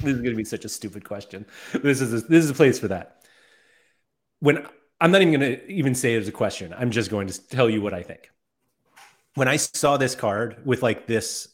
[0.03, 1.45] is going to be such a stupid question.
[1.75, 3.27] This is a, this is a place for that.
[4.41, 4.67] When
[5.01, 7.49] I'm not even going to even say it as a question, I'm just going to
[7.49, 8.31] tell you what I think.
[9.35, 11.49] When I saw this card with like this,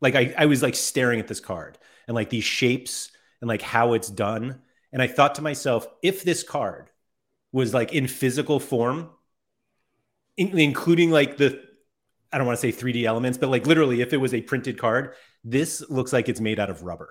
[0.00, 3.62] like I, I was like staring at this card and like these shapes and like
[3.62, 4.60] how it's done.
[4.92, 6.90] And I thought to myself, if this card
[7.52, 9.10] was like in physical form,
[10.36, 11.62] in, including like the,
[12.32, 14.78] I don't want to say 3D elements, but like literally, if it was a printed
[14.78, 15.14] card,
[15.44, 17.10] this looks like it's made out of rubber.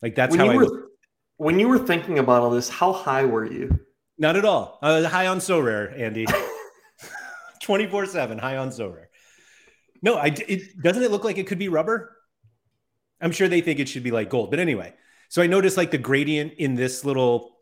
[0.00, 0.56] Like that's when how I.
[0.56, 0.88] Were,
[1.36, 3.80] when you were thinking about all this, how high were you?
[4.18, 4.78] Not at all.
[4.82, 6.26] Was high on Sorare, Andy.
[7.62, 9.06] 24 7, high on Sorare.
[10.02, 12.16] No, I, it, doesn't it look like it could be rubber?
[13.20, 14.50] I'm sure they think it should be like gold.
[14.50, 14.94] But anyway,
[15.28, 17.56] so I noticed like the gradient in this little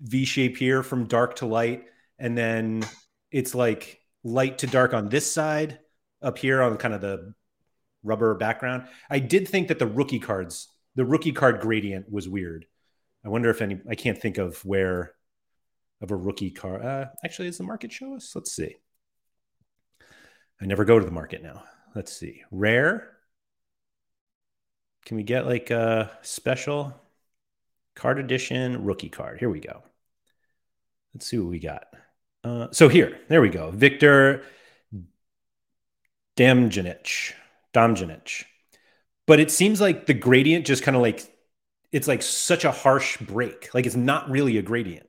[0.00, 1.84] V shape here from dark to light.
[2.18, 2.84] And then
[3.32, 5.80] it's like light to dark on this side
[6.20, 7.34] up here on kind of the
[8.04, 8.86] rubber background.
[9.10, 12.66] I did think that the rookie cards, the rookie card gradient was weird.
[13.24, 15.14] I wonder if any, I can't think of where
[16.00, 16.84] of a rookie card.
[16.84, 18.32] Uh, actually, does the market show us?
[18.34, 18.76] Let's see.
[20.60, 21.64] I never go to the market now.
[21.94, 22.42] Let's see.
[22.50, 23.08] Rare.
[25.04, 26.94] Can we get like a special
[27.94, 29.38] card edition rookie card?
[29.38, 29.82] Here we go.
[31.14, 31.84] Let's see what we got.
[32.44, 33.70] Uh, so here, there we go.
[33.70, 34.42] Victor
[36.36, 37.32] Damjanic.
[37.74, 38.44] Damjanic.
[39.26, 41.22] But it seems like the gradient just kind of like
[41.92, 43.72] it's like such a harsh break.
[43.74, 45.08] Like it's not really a gradient.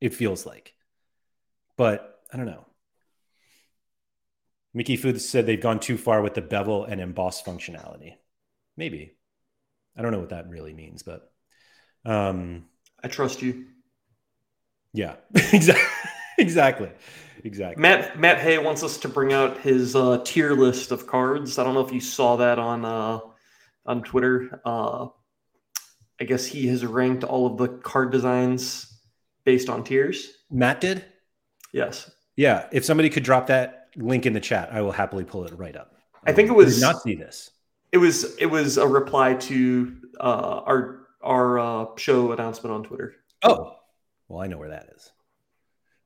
[0.00, 0.74] It feels like.
[1.76, 2.66] But I don't know.
[4.74, 8.14] Mickey Foods said they've gone too far with the bevel and emboss functionality.
[8.76, 9.16] Maybe.
[9.96, 11.30] I don't know what that really means, but
[12.04, 12.64] um,
[13.02, 13.66] I trust you.
[14.92, 15.16] Yeah,
[15.52, 16.90] exactly, exactly,
[17.42, 17.80] exactly.
[17.80, 21.58] Matt Matt Hay wants us to bring out his uh, tier list of cards.
[21.58, 23.20] I don't know if you saw that on uh,
[23.86, 24.60] on Twitter.
[24.64, 25.08] Uh,
[26.20, 29.00] I guess he has ranked all of the card designs
[29.44, 30.32] based on tiers.
[30.50, 31.04] Matt did.
[31.72, 32.10] Yes.
[32.36, 32.68] Yeah.
[32.72, 35.76] If somebody could drop that link in the chat, I will happily pull it right
[35.76, 35.96] up.
[36.26, 37.50] I think it was I not see this.
[37.92, 43.14] It was it was a reply to uh, our our uh, show announcement on Twitter.
[43.42, 43.76] Oh,
[44.28, 45.10] well, I know where that is.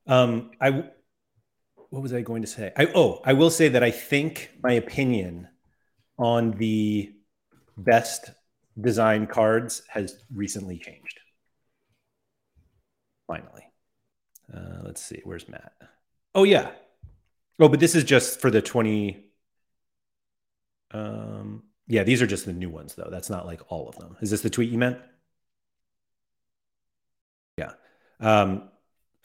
[0.08, 0.84] Um, I
[1.90, 2.72] what was I going to say?
[2.76, 5.48] I oh, I will say that I think my opinion
[6.18, 7.12] on the
[7.76, 8.30] best
[8.80, 11.20] design cards has recently changed.
[13.26, 13.64] Finally,
[14.52, 15.20] uh, let's see.
[15.24, 15.72] Where's Matt?
[16.34, 16.70] Oh yeah.
[17.60, 19.26] Oh, but this is just for the twenty.
[20.90, 23.08] Um, yeah, these are just the new ones, though.
[23.10, 24.16] That's not like all of them.
[24.22, 24.98] Is this the tweet you meant?
[27.58, 27.72] Yeah.
[28.20, 28.70] Um,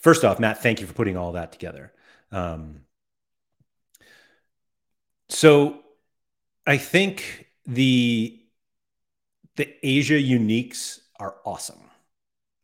[0.03, 1.91] first off, Matt, thank you for putting all that together.
[2.31, 2.81] Um,
[5.29, 5.79] so
[6.67, 8.39] I think the
[9.55, 11.79] the Asia uniques are awesome.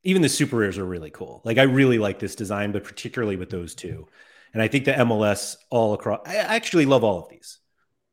[0.04, 1.42] Even the super rares are really cool.
[1.44, 4.08] Like I really like this design, but particularly with those two.
[4.54, 7.60] And I think the MLS all across I actually love all of these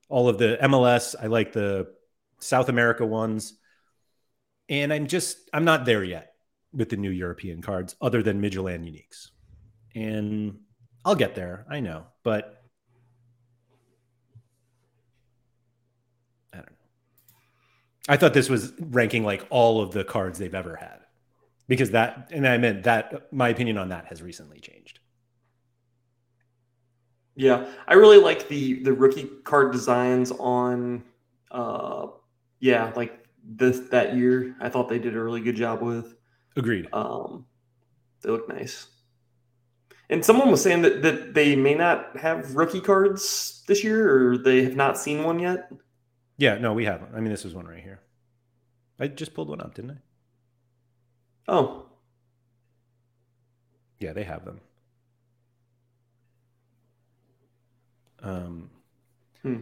[0.09, 1.15] all of the MLS.
[1.21, 1.89] I like the
[2.39, 3.55] South America ones.
[4.69, 6.33] And I'm just, I'm not there yet
[6.73, 9.31] with the new European cards other than Midtjylland Uniques.
[9.95, 10.59] And
[11.05, 11.67] I'll get there.
[11.71, 12.07] I know.
[12.23, 12.63] But
[16.53, 16.73] I don't know.
[18.09, 21.01] I thought this was ranking like all of the cards they've ever had
[21.69, 25.01] because that, and I meant that my opinion on that has recently changed.
[27.37, 31.05] Yeah, I really like the the rookie card designs on,
[31.51, 32.07] uh,
[32.61, 34.57] yeah, like this that year.
[34.59, 36.16] I thought they did a really good job with.
[36.57, 36.89] Agreed.
[36.93, 37.47] Um,
[38.23, 38.87] they look nice.
[40.09, 44.39] And someone was saying that that they may not have rookie cards this year, or
[44.39, 45.71] they have not seen one yet.
[46.39, 47.15] Yeah, no, we haven't.
[47.15, 48.01] I mean, this is one right here.
[49.01, 49.97] I just pulled one up, didn't I?
[51.53, 51.87] Oh.
[53.99, 54.61] Yeah, they have them.
[58.23, 58.71] Um,
[59.43, 59.61] hmm.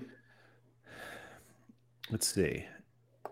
[2.11, 2.65] Let's see.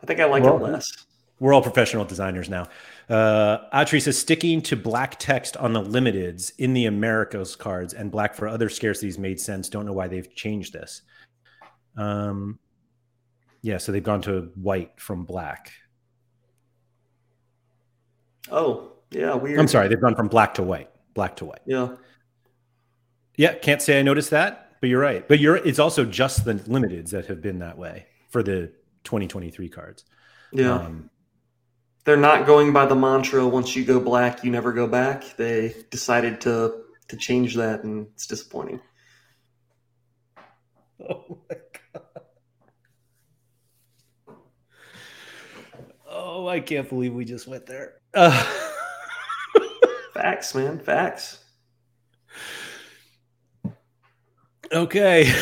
[0.02, 1.06] I think I like well, it less.
[1.42, 2.68] We're all professional designers now.
[3.08, 8.12] Uh, Atri says sticking to black text on the limiteds in the Americas cards and
[8.12, 9.68] black for other scarcities made sense.
[9.68, 11.02] Don't know why they've changed this.
[11.96, 12.60] Um,
[13.60, 15.72] yeah, so they've gone to white from black.
[18.50, 19.58] Oh, yeah, weird.
[19.58, 20.90] I'm sorry, they've gone from black to white.
[21.14, 21.62] Black to white.
[21.66, 21.96] Yeah.
[23.36, 25.26] Yeah, can't say I noticed that but you're right.
[25.26, 28.72] But you're it's also just the limiteds that have been that way for the
[29.04, 30.04] 2023 cards.
[30.52, 30.74] Yeah.
[30.74, 31.08] Um,
[32.04, 35.36] They're not going by the mantra once you go black, you never go back.
[35.36, 38.80] They decided to to change that and it's disappointing.
[41.10, 41.56] Oh my
[41.92, 42.22] god.
[46.08, 47.94] Oh, I can't believe we just went there.
[48.14, 48.30] Uh.
[50.14, 50.78] Facts, man.
[50.78, 51.42] Facts.
[54.72, 55.24] Okay.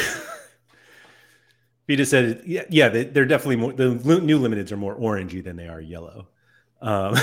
[1.88, 5.68] Vita said, yeah, yeah, they're definitely more, the new limiteds are more orangey than they
[5.68, 6.28] are yellow.
[6.80, 7.14] Um,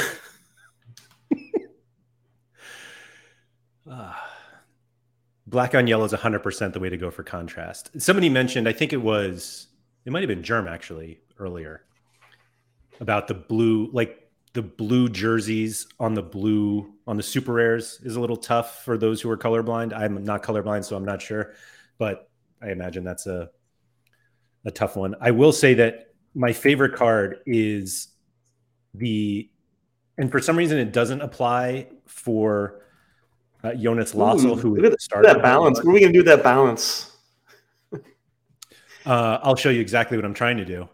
[3.89, 4.13] uh,
[5.47, 7.89] black on yellow is 100% the way to go for contrast.
[8.01, 9.67] Somebody mentioned, I think it was,
[10.05, 11.83] it might have been Germ actually earlier,
[12.99, 18.15] about the blue, like the blue jerseys on the blue on the super rares is
[18.15, 19.95] a little tough for those who are colorblind.
[19.95, 21.53] I'm not colorblind, so I'm not sure,
[21.99, 22.29] but
[22.61, 23.51] I imagine that's a
[24.65, 25.15] a tough one.
[25.21, 28.09] I will say that my favorite card is
[28.97, 29.49] the,
[30.17, 32.81] and for some reason it doesn't apply for
[33.63, 35.79] uh, Jonas Lössl, who look at that balance.
[35.79, 37.11] What are we gonna do that balance?
[39.05, 40.89] uh, I'll show you exactly what I'm trying to do.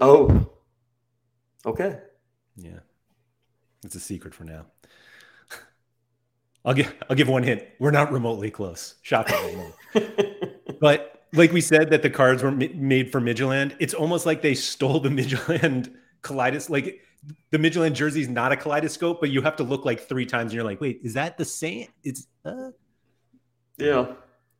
[0.00, 0.50] Oh,
[1.64, 1.98] okay.
[2.56, 2.80] Yeah,
[3.84, 4.66] it's a secret for now.
[6.64, 7.62] I'll give I'll give one hint.
[7.78, 8.96] We're not remotely close.
[9.02, 9.72] Shocking.
[10.80, 13.76] but like we said, that the cards were made for Midtjylland.
[13.78, 15.92] It's almost like they stole the Midtjylland
[16.24, 16.72] kaleidoscope.
[16.72, 17.00] Like
[17.50, 20.46] the Midland jersey is not a kaleidoscope, but you have to look like three times,
[20.46, 21.86] and you're like, wait, is that the same?
[22.02, 22.70] It's uh...
[23.76, 24.06] yeah.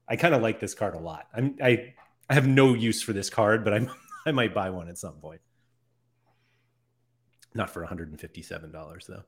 [0.07, 1.27] I kind of like this card a lot.
[1.35, 1.95] I'm I
[2.29, 3.91] I have no use for this card, but I'm
[4.27, 5.41] I might buy one at some point.
[7.55, 9.23] Not for $157 though.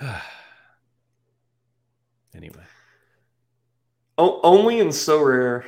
[2.34, 2.64] anyway.
[4.16, 5.64] O- only in Sorare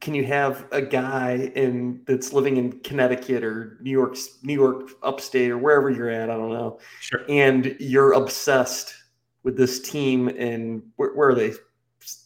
[0.00, 4.90] can you have a guy in that's living in Connecticut or New York, New York
[5.02, 6.30] upstate or wherever you're at.
[6.30, 6.78] I don't know.
[7.00, 7.24] Sure.
[7.28, 8.94] And you're obsessed
[9.42, 11.52] with this team in where, where are they?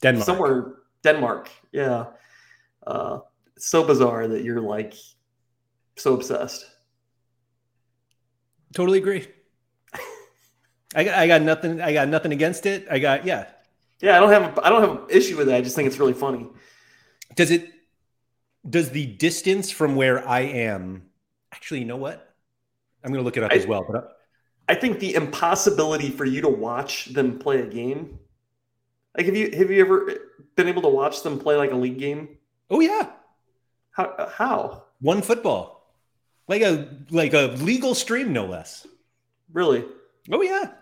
[0.00, 0.26] Denmark.
[0.26, 1.50] Somewhere Denmark.
[1.72, 2.06] Yeah.
[2.86, 3.20] Uh,
[3.58, 4.94] so bizarre that you're like
[5.96, 6.66] so obsessed.
[8.74, 9.28] Totally agree.
[10.94, 11.80] I got, I got nothing.
[11.80, 12.86] I got nothing against it.
[12.90, 13.46] I got yeah.
[14.00, 15.56] Yeah, I don't have I don't have an issue with that.
[15.56, 16.48] I just think it's really funny.
[17.34, 17.70] Does it?
[18.68, 21.02] Does the distance from where I am?
[21.52, 22.34] Actually, you know what?
[23.04, 23.84] I'm going to look it up I, as well.
[23.88, 24.08] But uh,
[24.68, 28.18] I think the impossibility for you to watch them play a game.
[29.16, 30.12] Like, have you have you ever
[30.56, 32.38] been able to watch them play like a league game?
[32.70, 33.10] Oh yeah.
[33.90, 34.04] How?
[34.04, 34.84] Uh, how?
[35.00, 35.82] One football
[36.48, 38.86] like a like a legal stream, no less.
[39.52, 39.84] Really?
[40.30, 40.72] Oh yeah.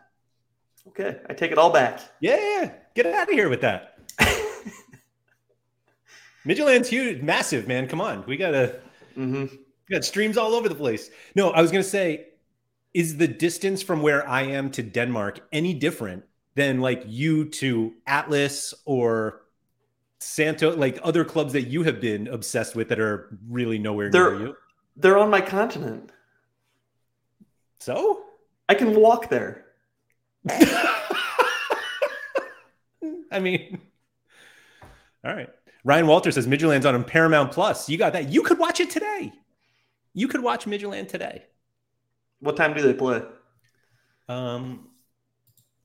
[0.89, 2.01] Okay, I take it all back.
[2.21, 2.73] Yeah, yeah.
[2.95, 3.90] get out of here with that.
[6.47, 7.87] Midtjylland's huge, massive, man.
[7.87, 8.81] Come on, we gotta.
[9.17, 9.47] Mm-hmm.
[9.89, 11.11] We got streams all over the place.
[11.35, 12.29] No, I was gonna say,
[12.95, 16.25] is the distance from where I am to Denmark any different
[16.55, 19.43] than like you to Atlas or
[20.19, 24.33] Santo, like other clubs that you have been obsessed with that are really nowhere They're,
[24.33, 24.57] near you?
[24.97, 26.11] They're on my continent.
[27.79, 28.25] So?
[28.69, 29.65] I can walk there.
[33.33, 33.81] I mean,
[35.25, 35.51] all right.
[35.85, 37.89] Ryan Walter says Midtjylland's on Paramount Plus.
[37.89, 38.29] You got that.
[38.29, 39.33] You could watch it today.
[40.13, 41.45] You could watch Midtjylland today.
[42.41, 43.23] What time do they play?
[44.29, 44.89] Um,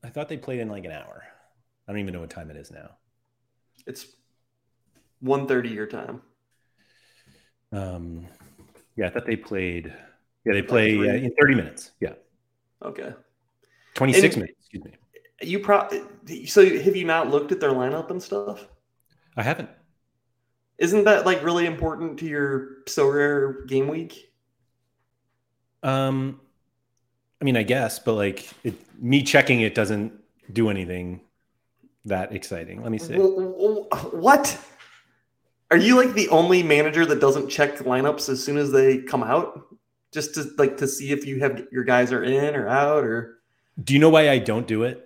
[0.04, 1.24] I thought they played in like an hour.
[1.88, 2.92] I don't even know what time it is now.
[3.86, 4.08] It's
[5.24, 6.22] 1.30 your time.
[7.72, 8.28] Um,
[8.96, 9.94] yeah, I thought they played.
[10.46, 11.92] Yeah, they play uh, in 30 minutes.
[12.00, 12.14] Yeah.
[12.84, 13.14] Okay.
[13.96, 14.92] 26 and minutes, excuse me.
[15.42, 18.68] You probably so have you not looked at their lineup and stuff?
[19.36, 19.70] I haven't.
[20.78, 24.32] Isn't that like really important to your Sorare game week?
[25.84, 26.42] Um,
[27.42, 30.14] I mean, I guess, but like it, me checking it doesn't
[30.52, 31.22] do anything
[32.06, 32.82] that exciting.
[32.82, 33.16] Let me see.
[33.16, 34.58] What?
[35.72, 39.24] Are you like the only manager that doesn't check lineups as soon as they come
[39.24, 39.68] out,
[40.12, 43.04] just to like to see if you have your guys are in or out?
[43.04, 43.40] Or
[43.84, 45.05] do you know why I don't do it?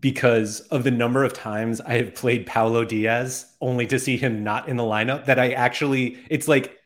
[0.00, 4.42] Because of the number of times I have played Paulo Diaz only to see him
[4.42, 5.26] not in the lineup.
[5.26, 6.78] That I actually, it's like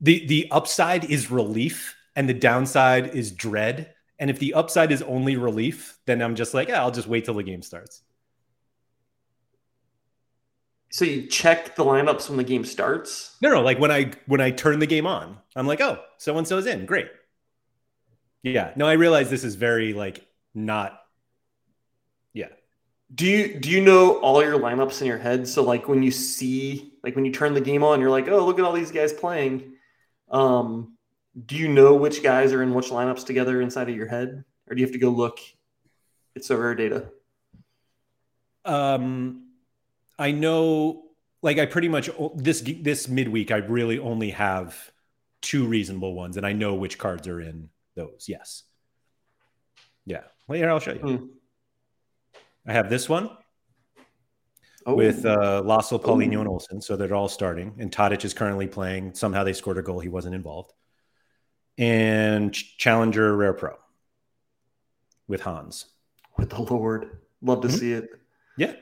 [0.00, 3.94] the the upside is relief and the downside is dread.
[4.18, 7.24] And if the upside is only relief, then I'm just like, yeah, I'll just wait
[7.24, 8.02] till the game starts.
[10.90, 13.36] So you check the lineups when the game starts?
[13.40, 13.62] No, no.
[13.62, 16.66] Like when I when I turn the game on, I'm like, oh, so and so's
[16.66, 16.84] in.
[16.84, 17.08] Great.
[18.42, 18.72] Yeah.
[18.76, 20.99] No, I realize this is very like not.
[23.12, 25.48] Do you do you know all your lineups in your head?
[25.48, 28.44] So like when you see like when you turn the game on, you're like, oh,
[28.44, 29.72] look at all these guys playing.
[30.30, 30.96] Um,
[31.46, 34.74] do you know which guys are in which lineups together inside of your head, or
[34.74, 35.38] do you have to go look
[36.36, 37.10] at Sorare data?
[38.64, 39.48] Um,
[40.18, 41.04] I know,
[41.42, 44.92] like I pretty much this this midweek, I really only have
[45.40, 48.26] two reasonable ones, and I know which cards are in those.
[48.28, 48.64] Yes.
[50.04, 50.22] Yeah.
[50.46, 50.98] Well, here I'll show you.
[50.98, 51.26] Hmm.
[52.70, 53.28] I have this one
[54.86, 54.94] oh.
[54.94, 56.40] with uh, Lasso, Paulinho, oh.
[56.42, 56.80] and Olsson.
[56.80, 57.74] So they're all starting.
[57.80, 59.14] And Tadic is currently playing.
[59.14, 59.98] Somehow they scored a goal.
[59.98, 60.72] He wasn't involved.
[61.78, 63.74] And Challenger Rare Pro
[65.26, 65.86] with Hans.
[66.38, 67.18] With the Lord.
[67.42, 67.76] Love to mm-hmm.
[67.76, 68.08] see it.
[68.56, 68.74] Yeah.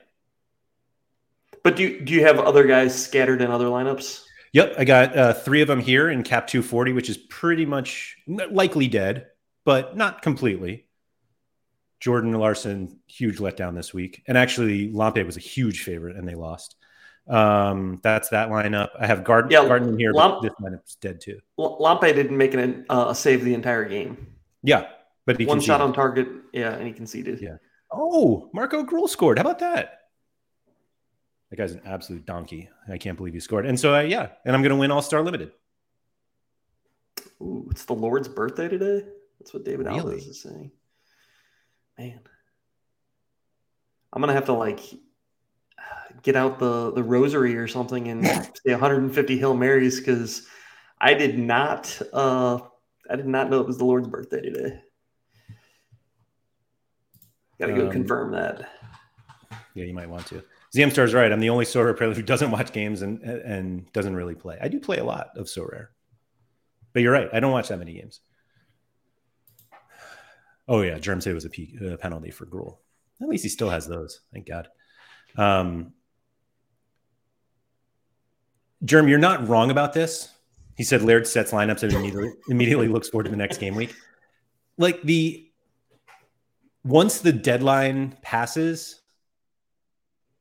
[1.65, 4.23] But do you, do you have other guys scattered in other lineups?
[4.53, 4.75] Yep.
[4.77, 8.87] I got uh, three of them here in Cap 240, which is pretty much likely
[8.87, 9.29] dead,
[9.65, 10.88] but not completely.
[12.01, 14.23] Jordan Larsson, huge letdown this week.
[14.27, 16.77] And actually, Lampe was a huge favorite and they lost.
[17.29, 18.91] Um, that's that lineup.
[18.99, 21.41] I have Garden, yeah, Garden here, Lamp- but this lineup's dead too.
[21.59, 24.29] Lampe didn't make an, uh, a save the entire game.
[24.63, 24.89] Yeah,
[25.27, 26.29] but he one shot on target.
[26.53, 27.41] Yeah, and he conceded.
[27.41, 27.57] Yeah.
[27.93, 29.39] Oh, Marco Grüll scored.
[29.39, 29.95] How about that?
[31.51, 32.69] That guy's an absolute donkey.
[32.89, 33.67] I can't believe he scored.
[33.67, 35.53] And so, uh, yeah, and I'm going to win All Star Limited.
[37.41, 39.05] Ooh, it's the Lord's birthday today.
[39.39, 40.17] That's what David really?
[40.17, 40.71] Alves is saying
[41.99, 42.21] man,
[44.13, 44.81] I'm gonna have to like
[46.23, 50.47] get out the the rosary or something and say 150 Hail Marys because
[51.01, 52.61] I did not uh
[53.11, 54.81] I did not know it was the Lord's birthday today.
[57.59, 58.71] Gotta go um, confirm that.
[59.75, 60.45] Yeah, you might want to.
[60.75, 61.33] ZM Star's right.
[61.33, 64.59] I'm the only Sorare player who doesn't watch games and and doesn't really play.
[64.61, 65.89] I do play a lot of Sorare,
[66.93, 67.29] but you're right.
[67.33, 68.21] I don't watch that many games.
[70.69, 72.77] Oh yeah, Germ said it was a p- uh, penalty for Grüll.
[73.21, 74.21] At least he still has those.
[74.33, 74.69] Thank God.
[75.37, 75.95] Um,
[78.85, 80.33] Germ, you're not wrong about this.
[80.77, 83.95] He said Laird sets lineups and immediately immediately looks forward to the next game week.
[84.77, 85.51] Like the
[86.85, 89.01] once the deadline passes,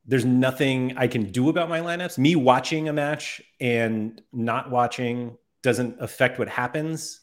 [0.06, 2.20] there's nothing I can do about my lineups.
[2.20, 7.22] Me watching a match and not watching doesn't affect what happens.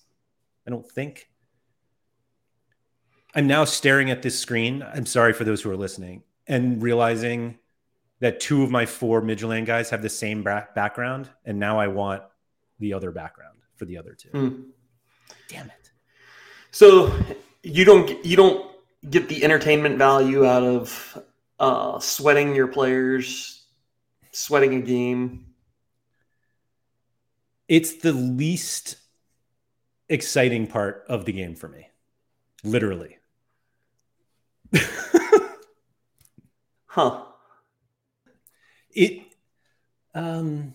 [0.66, 1.28] I don't think.
[3.34, 4.82] I'm now staring at this screen.
[4.82, 7.58] I'm sorry for those who are listening and realizing
[8.20, 11.88] that two of my four Midtjylland guys have the same back- background, and now I
[11.88, 12.22] want
[12.78, 14.28] the other background for the other two.
[14.30, 14.62] Hmm.
[15.48, 15.90] Damn it!
[16.70, 17.12] So
[17.62, 18.70] you don't you don't
[19.08, 21.18] get the entertainment value out of
[21.58, 23.64] uh, sweating your players,
[24.30, 25.46] sweating a game.
[27.68, 28.96] It's the least
[30.08, 31.88] exciting part of the game for me,
[32.62, 33.18] literally.
[36.86, 37.24] huh.
[38.90, 39.22] It
[40.14, 40.74] um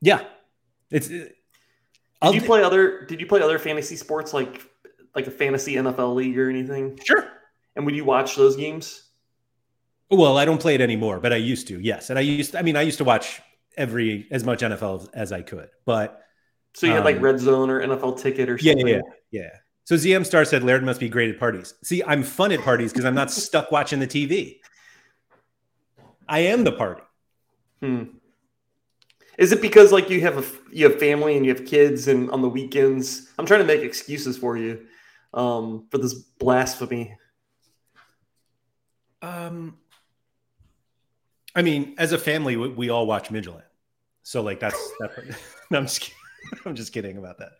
[0.00, 0.24] yeah.
[0.90, 1.36] It's it,
[2.22, 4.62] did you play other did you play other fantasy sports like
[5.14, 6.98] like a fantasy NFL league or anything?
[7.02, 7.28] Sure.
[7.76, 9.08] And would you watch those games?
[10.10, 11.80] Well, I don't play it anymore, but I used to.
[11.80, 12.10] Yes.
[12.10, 13.40] And I used to, I mean I used to watch
[13.76, 15.68] every as much NFL as I could.
[15.84, 16.22] But
[16.74, 18.86] so you had like um, red zone or NFL ticket or something?
[18.86, 19.50] Yeah, yeah, yeah.
[19.84, 21.74] So ZM Star said Laird must be great at parties.
[21.82, 24.60] See, I'm fun at parties because I'm not stuck watching the TV.
[26.28, 27.02] I am the party.
[27.80, 28.04] Hmm.
[29.38, 32.30] Is it because like you have a you have family and you have kids and
[32.30, 33.32] on the weekends?
[33.38, 34.86] I'm trying to make excuses for you
[35.34, 37.16] um, for this blasphemy.
[39.20, 39.78] Um,
[41.54, 43.62] I mean, as a family, we, we all watch Midtjylland,
[44.22, 45.10] so like that's that.
[45.70, 46.12] no, I'm just
[46.64, 47.52] I'm just kidding about that.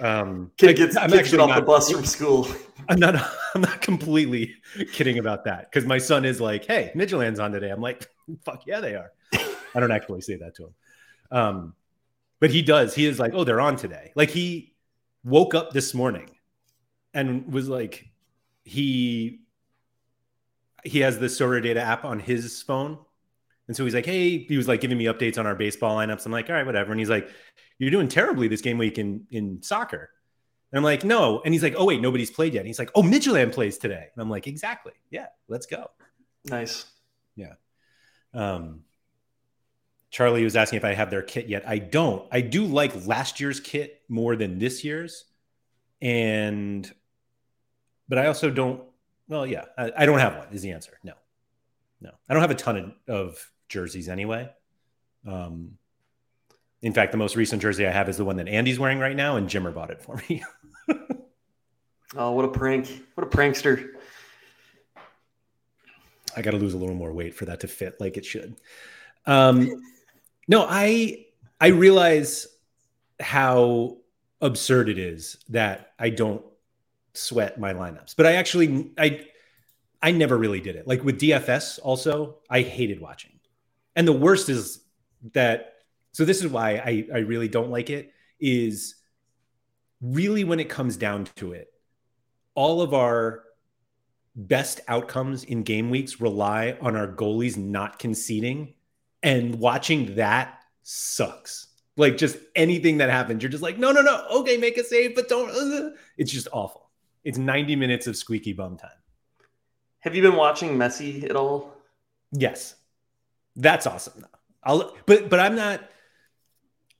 [0.00, 2.48] Um, kid gets, I'm actually off not, the bus from school.
[2.88, 3.14] I'm not.
[3.54, 4.54] I'm not completely
[4.92, 8.06] kidding about that because my son is like, "Hey, Midtjylland's on today." I'm like,
[8.44, 9.12] "Fuck yeah, they are."
[9.74, 10.74] I don't actually say that to him,
[11.30, 11.74] um,
[12.40, 12.94] but he does.
[12.94, 14.74] He is like, "Oh, they're on today." Like he
[15.22, 16.30] woke up this morning
[17.14, 18.06] and was like,
[18.64, 19.40] he
[20.84, 22.98] he has the Sorare Data app on his phone,
[23.68, 26.26] and so he's like, "Hey," he was like giving me updates on our baseball lineups.
[26.26, 27.30] I'm like, "All right, whatever." And he's like,
[27.78, 30.10] "You're doing terribly this game week in in soccer."
[30.72, 32.90] And I'm like, "No." And he's like, "Oh wait, nobody's played yet." And he's like,
[32.94, 34.92] "Oh, Midtjylland plays today." And I'm like, "Exactly.
[35.10, 35.90] Yeah, let's go."
[36.46, 36.86] Nice.
[37.36, 37.54] Yeah.
[38.32, 38.84] Um,
[40.10, 41.68] Charlie was asking if I have their kit yet.
[41.68, 42.26] I don't.
[42.30, 45.24] I do like last year's kit more than this year's,
[46.00, 46.90] and
[48.08, 48.82] but I also don't.
[49.28, 50.48] Well, yeah, I, I don't have one.
[50.52, 50.98] Is the answer?
[51.02, 51.14] No.
[52.04, 54.50] No, I don't have a ton of, of jerseys anyway.
[55.26, 55.78] Um,
[56.84, 59.16] in fact, the most recent jersey I have is the one that Andy's wearing right
[59.16, 60.44] now, and Jimmer bought it for me.
[62.14, 63.04] oh, what a prank!
[63.14, 63.92] What a prankster!
[66.36, 68.56] I got to lose a little more weight for that to fit like it should.
[69.24, 69.82] Um,
[70.48, 71.24] no, I
[71.58, 72.46] I realize
[73.18, 73.96] how
[74.42, 76.44] absurd it is that I don't
[77.14, 79.26] sweat my lineups, but I actually I
[80.02, 80.86] I never really did it.
[80.86, 83.40] Like with DFS, also I hated watching,
[83.96, 84.80] and the worst is
[85.32, 85.70] that.
[86.14, 88.12] So this is why I I really don't like it.
[88.38, 88.94] Is
[90.00, 91.68] really when it comes down to it,
[92.54, 93.42] all of our
[94.36, 98.74] best outcomes in game weeks rely on our goalies not conceding
[99.22, 101.68] and watching that sucks.
[101.96, 105.14] Like just anything that happens you're just like no no no okay make a save
[105.14, 106.90] but don't uh, it's just awful.
[107.24, 108.90] It's 90 minutes of squeaky bum time.
[110.00, 111.74] Have you been watching messi at all?
[112.30, 112.76] Yes.
[113.56, 114.26] That's awesome
[114.64, 115.80] i'll but but i'm not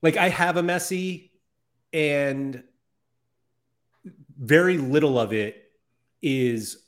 [0.05, 1.31] like i have a messi
[1.93, 2.63] and
[4.37, 5.71] very little of it
[6.23, 6.79] is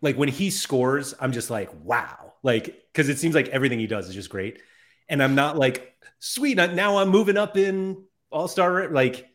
[0.00, 2.34] like when he scores, I'm just like, wow.
[2.42, 4.60] Like, because it seems like everything he does is just great.
[5.08, 8.88] And I'm not like, sweet, now I'm moving up in all star.
[8.90, 9.28] Like,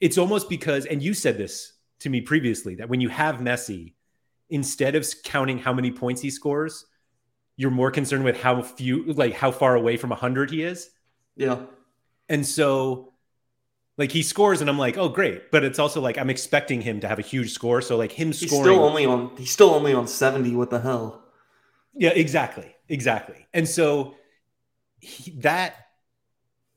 [0.00, 3.94] it's almost because, and you said this to me previously, that when you have Messi,
[4.50, 6.84] instead of counting how many points he scores,
[7.56, 10.90] you're more concerned with how few, like how far away from 100 he is.
[11.36, 11.60] Yeah.
[12.28, 13.12] And so
[13.98, 15.50] like he scores and I'm like, oh great.
[15.50, 17.80] But it's also like I'm expecting him to have a huge score.
[17.80, 20.54] So like him scoring he's still only on he's still only on 70.
[20.54, 21.24] What the hell?
[21.94, 22.74] Yeah, exactly.
[22.88, 23.46] Exactly.
[23.54, 24.14] And so
[25.00, 25.76] he, that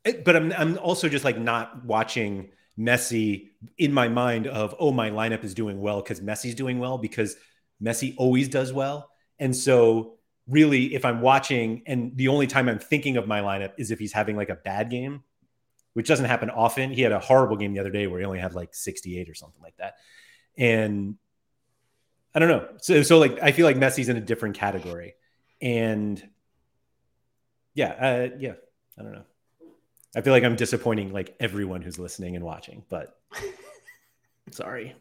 [0.05, 4.91] eh, but I'm I'm also just like not watching Messi in my mind of oh
[4.91, 7.35] my lineup is doing well because Messi's doing well because
[7.83, 9.09] Messi always does well.
[9.39, 10.15] And so
[10.47, 13.99] really if I'm watching and the only time I'm thinking of my lineup is if
[13.99, 15.23] he's having like a bad game
[15.93, 16.91] which doesn't happen often.
[16.91, 19.33] He had a horrible game the other day where he only had like 68 or
[19.33, 19.95] something like that.
[20.57, 21.15] And
[22.33, 22.67] I don't know.
[22.77, 25.15] So, so like, I feel like Messi's in a different category.
[25.61, 26.21] And
[27.73, 28.53] yeah, uh, yeah,
[28.97, 29.25] I don't know.
[30.15, 33.17] I feel like I'm disappointing like everyone who's listening and watching, but
[34.51, 34.95] sorry.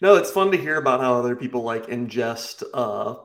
[0.00, 3.16] No, it's fun to hear about how other people like ingest uh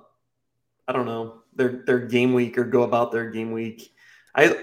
[0.88, 3.94] I don't know, their their game week or go about their game week.
[4.36, 4.58] I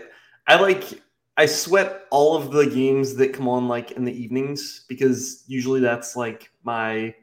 [0.46, 1.02] I like
[1.36, 5.80] I sweat all of the games that come on like in the evenings because usually
[5.80, 7.14] that's like my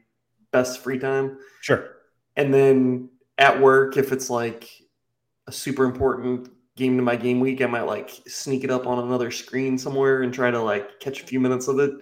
[0.50, 1.38] best free time.
[1.60, 1.96] Sure.
[2.36, 3.08] And then
[3.38, 4.68] at work, if it's like
[5.46, 8.98] a super important game to my game week, I might like sneak it up on
[8.98, 11.92] another screen somewhere and try to like catch a few minutes of it.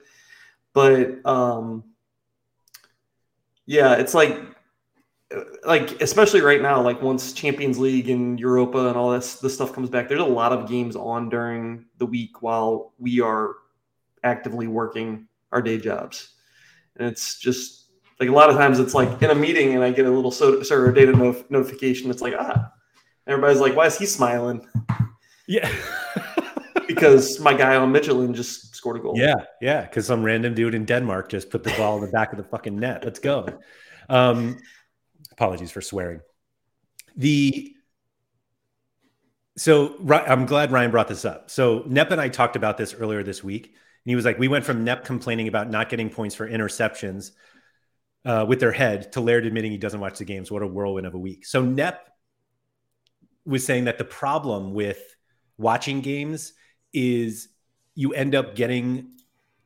[0.72, 1.84] But um
[3.66, 4.36] yeah, it's like
[5.64, 9.72] like especially right now, like once Champions League and Europa and all this this stuff
[9.72, 13.54] comes back, there's a lot of games on during the week while we are
[14.24, 16.30] actively working our day jobs,
[16.96, 19.92] and it's just like a lot of times it's like in a meeting and I
[19.92, 22.10] get a little so, Sorare Data no- notification.
[22.10, 22.72] It's like ah,
[23.26, 24.66] everybody's like, why is he smiling?
[25.46, 25.70] Yeah,
[26.88, 29.14] because my guy on Michelin just scored a goal.
[29.16, 32.32] Yeah, yeah, because some random dude in Denmark just put the ball in the back
[32.32, 33.04] of the fucking net.
[33.04, 33.46] Let's go.
[34.08, 34.58] Um,
[35.40, 36.20] apologies for swearing.
[37.16, 37.74] The
[39.56, 41.50] so I'm glad Ryan brought this up.
[41.50, 44.48] So Nep and I talked about this earlier this week, and he was like, we
[44.48, 47.32] went from Nep complaining about not getting points for interceptions
[48.24, 50.50] uh, with their head to Laird admitting he doesn't watch the games.
[50.50, 51.44] What a whirlwind of a week.
[51.46, 52.08] So Nep
[53.44, 55.02] was saying that the problem with
[55.58, 56.52] watching games
[56.92, 57.48] is
[57.94, 59.19] you end up getting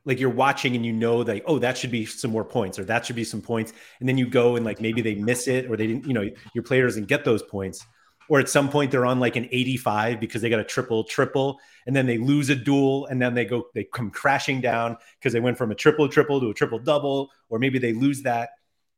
[0.04, 2.84] like you're watching and you know like oh that should be some more points or
[2.84, 3.72] that should be some points.
[4.00, 6.28] And then you go and like maybe they miss it or they didn't you know
[6.54, 7.86] your player doesn't get those points.
[8.30, 11.60] Or at some point they're on like an 85 because they got a triple triple
[11.86, 15.32] and then they lose a duel and then they go they come crashing down because
[15.32, 18.50] they went from a triple triple to a triple double or maybe they lose that.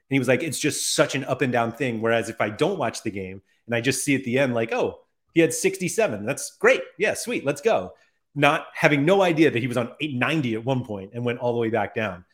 [0.09, 2.00] And he was like it's just such an up and down thing.
[2.00, 4.72] Whereas if i don't watch the game and i just see at the end like
[4.72, 5.00] oh
[5.34, 6.82] he had 67 that's great.
[6.98, 7.44] Yeah sweet.
[7.44, 7.92] Let's go
[8.37, 11.55] not having no idea that he was on 890 at one point and went all
[11.55, 12.24] the way back down.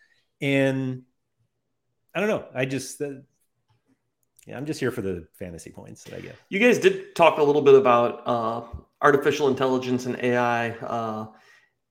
[0.40, 1.02] And
[2.14, 2.44] I don't know.
[2.54, 3.20] I just, uh,
[4.46, 6.36] yeah, I'm just here for the fantasy points that I get.
[6.48, 8.62] You guys did talk a little bit about uh,
[9.00, 11.26] artificial intelligence and AI, uh,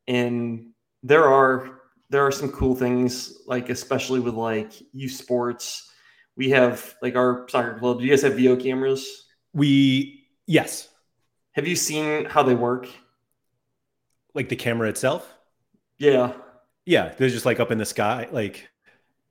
[0.07, 5.89] and there are there are some cool things like especially with like U Sports.
[6.35, 7.99] We have like our soccer club.
[7.99, 9.27] Do you guys have Veo cameras?
[9.53, 10.89] We yes.
[11.53, 12.87] Have you seen how they work?
[14.33, 15.31] Like the camera itself?
[15.97, 16.33] Yeah.
[16.85, 18.67] Yeah they're just like up in the sky like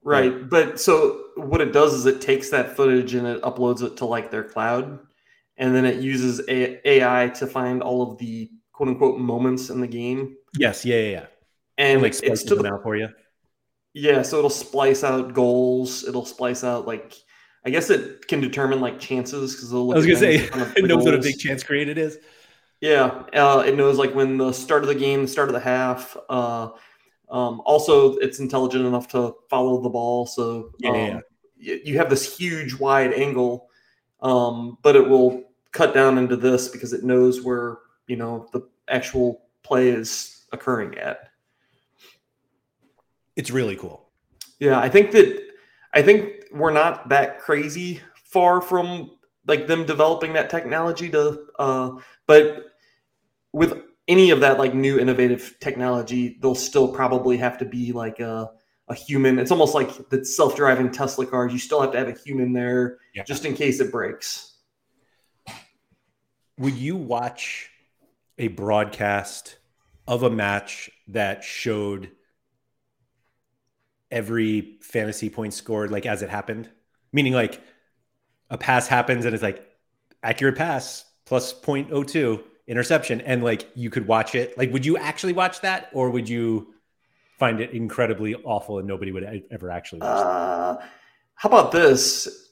[0.02, 3.96] right but so what it does is it takes that footage and it uploads it
[3.98, 4.98] to like their cloud
[5.58, 9.86] and then it uses ai to find all of the quote unquote moments in the
[9.86, 10.36] game.
[10.56, 11.26] Yes yeah yeah, yeah.
[11.76, 13.08] and, and like it's to the, out for you.
[13.92, 17.14] Yeah so it'll splice out goals it'll splice out like
[17.64, 20.36] I guess it can determine like chances because I was gonna say
[20.76, 22.18] it knows what a big chance created is.
[22.80, 25.60] Yeah, uh, it knows like when the start of the game, the start of the
[25.60, 26.16] half.
[26.28, 26.70] Uh,
[27.30, 31.22] um, also, it's intelligent enough to follow the ball, so yeah, um,
[31.58, 31.76] yeah.
[31.84, 33.68] you have this huge wide angle,
[34.22, 38.66] um, but it will cut down into this because it knows where you know the
[38.88, 41.28] actual play is occurring at.
[43.36, 44.08] It's really cool.
[44.58, 45.40] Yeah, I think that
[45.92, 51.90] I think we're not that crazy far from like them developing that technology to uh
[52.26, 52.69] but
[53.52, 58.20] with any of that like new innovative technology they'll still probably have to be like
[58.20, 58.50] a
[58.90, 59.38] a human.
[59.38, 62.98] It's almost like the self-driving tesla cars you still have to have a human there
[63.14, 63.22] yeah.
[63.22, 64.56] just in case it breaks.
[66.58, 67.70] Would you watch
[68.36, 69.56] a broadcast
[70.08, 72.10] of a match that showed
[74.10, 76.68] every fantasy point scored like as it happened?
[77.12, 77.62] Meaning like
[78.50, 79.64] a pass happens and it's like
[80.22, 84.56] accurate pass plus 0.02 interception and like you could watch it.
[84.56, 86.74] Like would you actually watch that or would you
[87.38, 90.76] find it incredibly awful and nobody would ever actually watch uh,
[91.34, 92.48] how about this?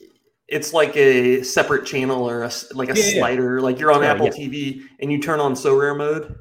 [0.49, 3.63] It's like a separate channel or a, like a yeah, slider yeah.
[3.63, 4.33] like you're on apple yeah.
[4.33, 6.35] tv and you turn on Sorare mode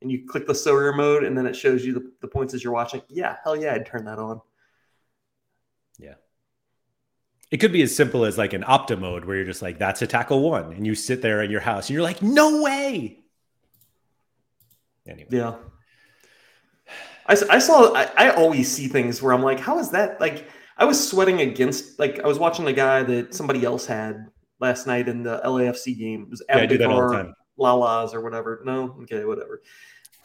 [0.00, 2.64] and you click the Sorare mode and then it shows you the, the points as
[2.64, 3.02] you're watching.
[3.08, 4.40] Yeah hell yeah i'd turn that on
[6.02, 6.14] yeah.
[7.52, 10.00] It could be as simple as like an opta mode where you're just like, that's
[10.00, 10.72] a tackle one.
[10.72, 13.18] And you sit there in your house and you're like, no way.
[15.06, 15.28] Anyway.
[15.30, 15.56] Yeah.
[17.26, 20.18] I, I saw, I, I always see things where I'm like, how is that?
[20.18, 20.48] Like,
[20.78, 24.28] I was sweating against, like, I was watching a guy that somebody else had
[24.58, 26.22] last night in the LAFC game.
[26.22, 28.62] It was Abdikar Lalas or whatever.
[28.64, 28.96] No?
[29.02, 29.60] Okay, whatever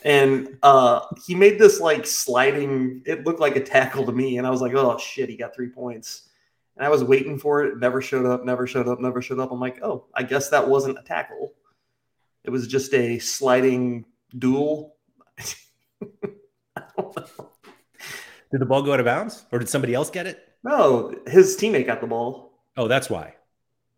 [0.03, 3.01] and uh, he made this like sliding.
[3.05, 5.55] It looked like a tackle to me, and I was like, "Oh shit, he got
[5.55, 6.26] three points."
[6.77, 7.77] And I was waiting for it.
[7.77, 8.45] Never showed up.
[8.45, 8.99] Never showed up.
[8.99, 9.51] Never showed up.
[9.51, 11.53] I'm like, "Oh, I guess that wasn't a tackle.
[12.43, 14.05] It was just a sliding
[14.37, 14.95] duel."
[18.51, 20.41] Did the ball go out of bounds, or did somebody else get it?
[20.63, 22.53] No, his teammate got the ball.
[22.77, 23.35] Oh, that's why.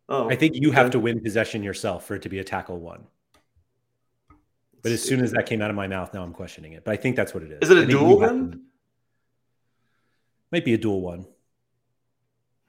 [0.07, 0.75] Oh, I think you okay.
[0.75, 3.05] have to win possession yourself for it to be a tackle one.
[4.81, 6.83] But as soon as that came out of my mouth, now I'm questioning it.
[6.83, 7.59] But I think that's what it is.
[7.61, 8.63] Is it a dual then?
[10.51, 11.27] Might be a dual one.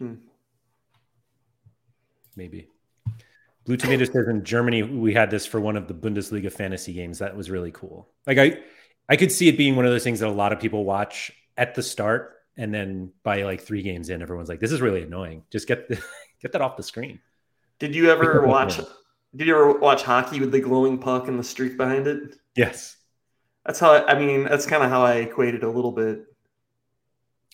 [0.00, 0.14] Hmm.
[2.36, 2.68] Maybe.
[3.66, 7.18] Blue Tomato says in Germany we had this for one of the Bundesliga fantasy games.
[7.18, 8.08] That was really cool.
[8.26, 8.58] Like I,
[9.08, 11.30] I could see it being one of those things that a lot of people watch
[11.58, 15.02] at the start, and then by like three games in, everyone's like, "This is really
[15.02, 15.44] annoying.
[15.50, 16.02] Just get the,
[16.42, 17.20] get that off the screen."
[17.78, 18.80] Did you ever watch?
[19.36, 22.36] Did you ever watch hockey with the glowing puck and the streak behind it?
[22.56, 22.96] Yes.
[23.66, 24.44] That's how I, I mean.
[24.44, 26.24] That's kind of how I equated a little bit.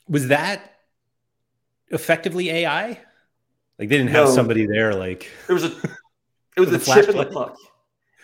[0.09, 0.76] Was that
[1.91, 3.01] effectively AI?
[3.79, 4.35] Like they didn't have no.
[4.35, 4.95] somebody there.
[4.95, 5.73] Like there was a,
[6.57, 7.57] it was a, a chip in the puck.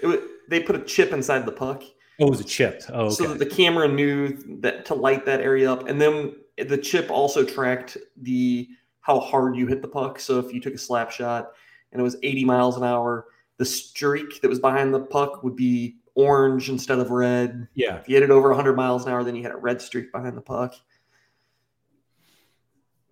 [0.01, 1.83] It was, they put a chip inside the puck.
[2.21, 2.83] Oh, it was a chip.
[2.91, 3.15] Oh, okay.
[3.15, 7.11] so that the camera knew that to light that area up, and then the chip
[7.11, 8.69] also tracked the
[9.01, 10.21] how hard you hit the puck.
[10.21, 11.53] So if you took a slap shot
[11.91, 13.27] and it was 80 miles an hour,
[13.59, 17.67] the streak that was behind the puck would be orange instead of red.
[17.75, 17.97] Yeah.
[17.97, 20.13] If you hit it over 100 miles an hour, then you had a red streak
[20.13, 20.75] behind the puck.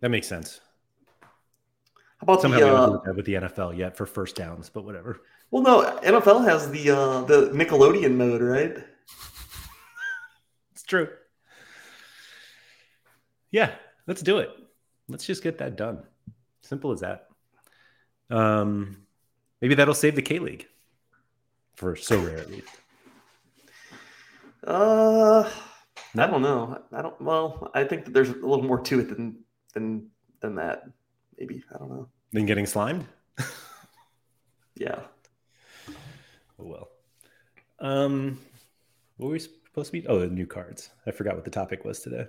[0.01, 0.61] That makes sense.
[1.23, 5.21] How about Somehow the, uh, with the NFL yet for first downs, but whatever.
[5.51, 8.77] Well, no, NFL has the uh, the Nickelodeon mode, right?
[10.73, 11.09] it's true.
[13.51, 13.73] Yeah,
[14.07, 14.51] let's do it.
[15.09, 16.03] Let's just get that done.
[16.61, 17.29] Simple as that.
[18.29, 18.99] Um,
[19.61, 20.67] Maybe that'll save the K League
[21.75, 22.69] for Sorare at least.
[24.67, 25.51] Uh,
[26.17, 26.83] I don't know.
[26.93, 27.21] I don't.
[27.21, 29.39] Well, I think that there's a little more to it than
[29.73, 30.09] than
[30.41, 30.85] than that.
[31.39, 32.09] Maybe I don't know.
[32.33, 33.07] Than getting slimed.
[34.75, 35.01] yeah.
[36.59, 36.89] Oh well.
[37.81, 38.39] Um,
[39.16, 40.07] what were we supposed to be?
[40.07, 40.91] Oh, the new cards.
[41.07, 42.27] I forgot what the topic was today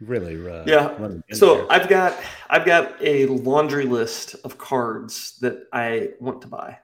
[0.00, 0.96] really uh, yeah
[1.32, 1.72] so there.
[1.72, 2.16] i've got
[2.48, 6.76] i've got a laundry list of cards that i want to buy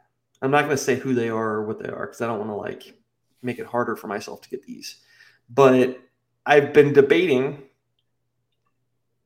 [0.42, 2.38] i'm not going to say who they are or what they are because i don't
[2.38, 2.94] want to like
[3.42, 4.96] make it harder for myself to get these
[5.48, 5.98] but
[6.44, 7.62] i've been debating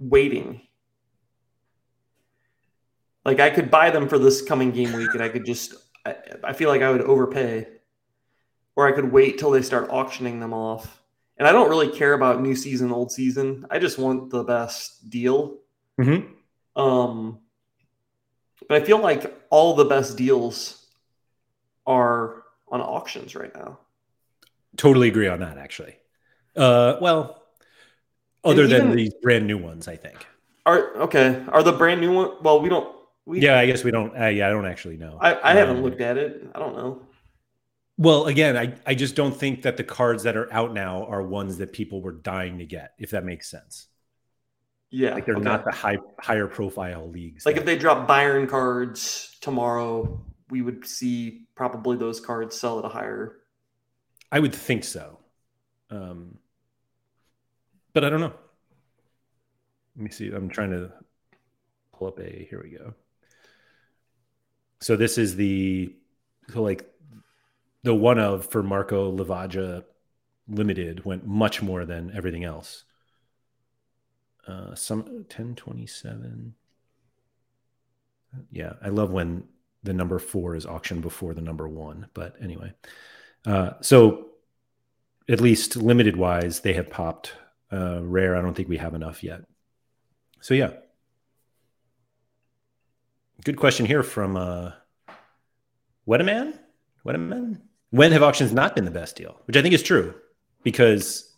[0.01, 0.61] waiting
[3.24, 5.74] like i could buy them for this coming game week and i could just
[6.05, 7.68] I, I feel like i would overpay
[8.74, 11.01] or i could wait till they start auctioning them off
[11.40, 13.64] and I don't really care about new season, old season.
[13.70, 15.57] I just want the best deal.
[15.98, 16.80] Mm-hmm.
[16.80, 17.38] Um,
[18.68, 20.84] but I feel like all the best deals
[21.86, 23.78] are on auctions right now.
[24.76, 25.96] Totally agree on that, actually.
[26.55, 27.39] Uh, well,
[28.45, 30.26] other even, than these brand new ones, I think.
[30.66, 31.45] Are okay?
[31.49, 32.32] Are the brand new one?
[32.43, 32.95] Well, we don't.
[33.26, 34.18] We, yeah, I guess we don't.
[34.18, 35.18] Uh, yeah, I don't actually know.
[35.20, 36.49] I, I um, haven't looked at it.
[36.55, 37.03] I don't know.
[38.01, 41.22] Well, again, I, I just don't think that the cards that are out now are
[41.22, 43.88] ones that people were dying to get, if that makes sense.
[44.91, 45.14] Yeah.
[45.14, 45.45] Like they're okay.
[45.45, 47.47] not the high higher profile leagues.
[47.47, 47.61] Like that.
[47.61, 52.88] if they drop Byron cards tomorrow, we would see probably those cards sell at a
[52.88, 53.36] higher.
[54.32, 55.18] I would think so.
[55.91, 56.38] Um,
[57.93, 58.34] but I don't know.
[59.97, 60.30] Let me see.
[60.30, 60.93] I'm trying to
[61.93, 62.47] pull up a.
[62.49, 62.95] Here we go.
[64.80, 65.95] So this is the
[66.49, 66.91] so like
[67.82, 69.84] the one of for Marco Lavaja
[70.49, 72.84] Limited went much more than everything else.
[74.47, 76.55] Uh, some 1027.
[78.51, 79.45] Yeah, I love when
[79.82, 82.09] the number four is auctioned before the number one.
[82.14, 82.72] But anyway,
[83.47, 84.30] uh, so
[85.28, 87.34] at least limited wise, they have popped.
[87.72, 89.42] Uh, rare, I don't think we have enough yet.
[90.40, 90.72] So yeah,
[93.44, 94.72] good question here from uh,
[96.04, 96.58] Wedaman.
[97.04, 97.62] Wedaman.
[97.90, 99.40] When have auctions not been the best deal?
[99.46, 100.14] Which I think is true,
[100.62, 101.36] because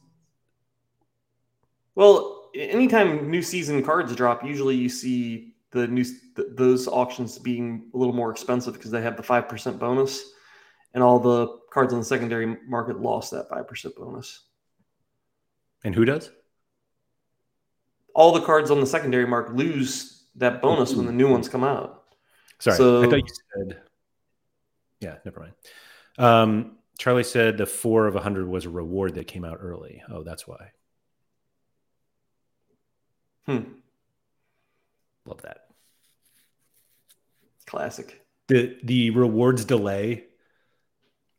[1.94, 7.90] well, anytime new season cards drop, usually you see the new th- those auctions being
[7.92, 10.32] a little more expensive because they have the five percent bonus,
[10.94, 14.44] and all the cards on the secondary market lost that five percent bonus.
[15.84, 16.30] And who does?
[18.14, 21.64] all the cards on the secondary mark lose that bonus when the new ones come
[21.64, 22.04] out.
[22.58, 23.80] Sorry, so, I thought you said.
[25.00, 25.52] Yeah, never mind.
[26.18, 30.02] Um, Charlie said the four of a hundred was a reward that came out early.
[30.10, 30.70] Oh, that's why.
[33.46, 33.62] Hmm.
[35.26, 35.66] Love that.
[37.66, 38.20] Classic.
[38.48, 40.24] The the rewards delay.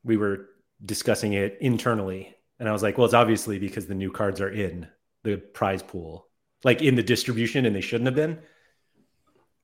[0.03, 0.49] We were
[0.85, 4.49] discussing it internally, and I was like, "Well, it's obviously because the new cards are
[4.49, 4.88] in
[5.24, 6.28] the prize pool,
[6.64, 8.39] like in the distribution and they shouldn't have been.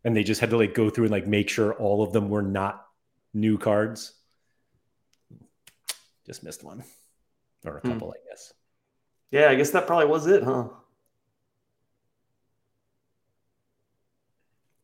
[0.04, 2.30] And they just had to like go through and like make sure all of them
[2.30, 2.86] were not
[3.34, 4.14] new cards.
[6.26, 6.84] Just missed one
[7.66, 7.92] or a hmm.
[7.92, 8.12] couple.
[8.12, 8.54] I guess.
[9.32, 10.70] Yeah, I guess that probably was it, huh?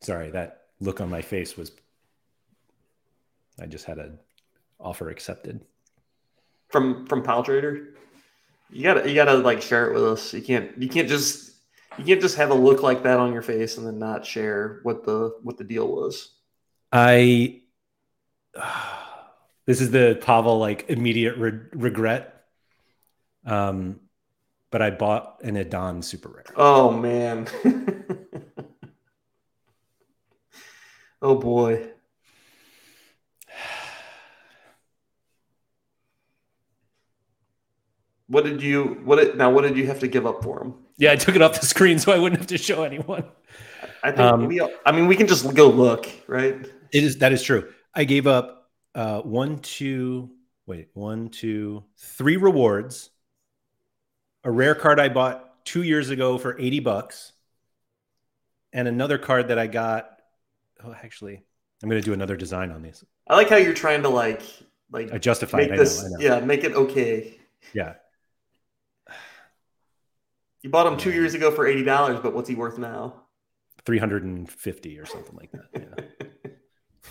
[0.01, 1.72] Sorry, that look on my face was
[3.60, 4.20] I just had an
[4.80, 5.62] offer accepted.
[6.76, 7.93] From from Pile Trader?
[8.69, 10.34] You gotta you gotta like share it with us.
[10.34, 11.53] You can't you can't just
[11.97, 14.82] you can't just have a look like that on your face and then not share
[14.84, 16.36] what the what the deal was.
[16.91, 17.61] I
[19.65, 22.43] this is the Pavel like immediate re- regret.
[23.45, 24.01] Um,
[24.69, 26.43] but I bought an Adán super rare.
[26.57, 27.47] Oh man.
[31.21, 31.88] oh boy.
[38.28, 40.73] What did you what did, now what did you have to give up for him?
[40.97, 43.26] Yeah, I took it off the screen so I wouldn't have to show anyone.
[44.03, 46.55] I think um, we I mean we can just go look, right?
[46.91, 47.71] It is that is true.
[47.93, 50.32] I gave up uh one, two,
[50.65, 53.11] wait, one, two, three rewards.
[54.43, 57.34] A rare card I bought two years ago for 80 bucks.
[58.73, 60.19] And another card that I got.
[60.84, 61.41] Oh, actually,
[61.82, 63.03] I'm gonna do another design on these.
[63.28, 64.41] I like how you're trying to like
[64.91, 65.76] like I justify it.
[65.76, 66.36] This, know, I know.
[66.36, 67.39] Yeah, make it okay.
[67.73, 67.93] Yeah.
[70.66, 73.22] You bought him two years ago for eighty dollars, but what's he worth now?
[73.86, 75.68] Three hundred and fifty or something like that.
[75.76, 76.49] Yeah.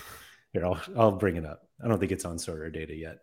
[0.51, 1.61] Here, I'll I'll bring it up.
[1.81, 3.19] I don't think it's on Sorare Data yet.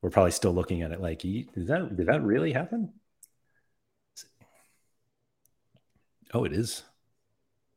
[0.00, 2.92] We're probably still looking at it like, did that did that really happen?
[6.32, 6.84] Oh, it is.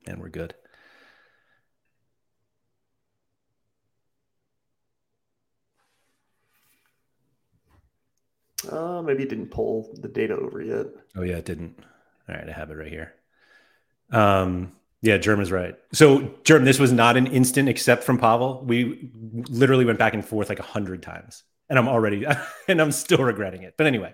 [0.05, 0.53] And we're good.
[8.71, 10.87] Uh, maybe it didn't pull the data over yet.
[11.15, 11.75] Oh yeah, it didn't.
[12.27, 13.13] All right, I have it right here.
[14.11, 15.75] Um, yeah, Germ is right.
[15.93, 18.63] So Germ, this was not an instant except from Pavel.
[18.65, 19.11] We
[19.49, 22.25] literally went back and forth like a hundred times, and I'm already
[22.67, 23.75] and I'm still regretting it.
[23.77, 24.13] But anyway,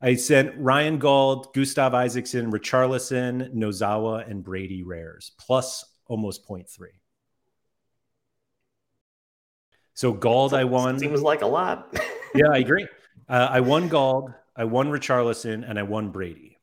[0.00, 6.66] I sent Ryan Gauld, Gustav Isaksen, Richarlison, Nozawa, and Brady Rares plus almost 0.3.
[9.94, 10.98] So Gauld, I won.
[10.98, 11.96] Seems like a lot.
[12.34, 12.86] yeah, I agree.
[13.28, 16.58] Uh, I won Gauld, I won Richarlison, and I won Brady.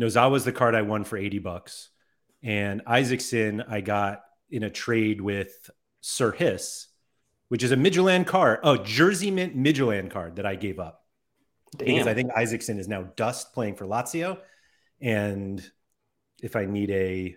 [0.00, 1.90] Nozawa's the card I won for 80 bucks.
[2.42, 5.70] And Isaksen, I got in a trade with
[6.00, 6.88] Sir Hiss,
[7.48, 8.60] which is a Midland card.
[8.62, 11.04] Oh, Jersey Mint Midland card that I gave up.
[11.76, 11.86] Damn.
[11.86, 14.38] Because I think Isaksen is now dust playing for Lazio.
[15.00, 15.64] And
[16.42, 17.36] if I need a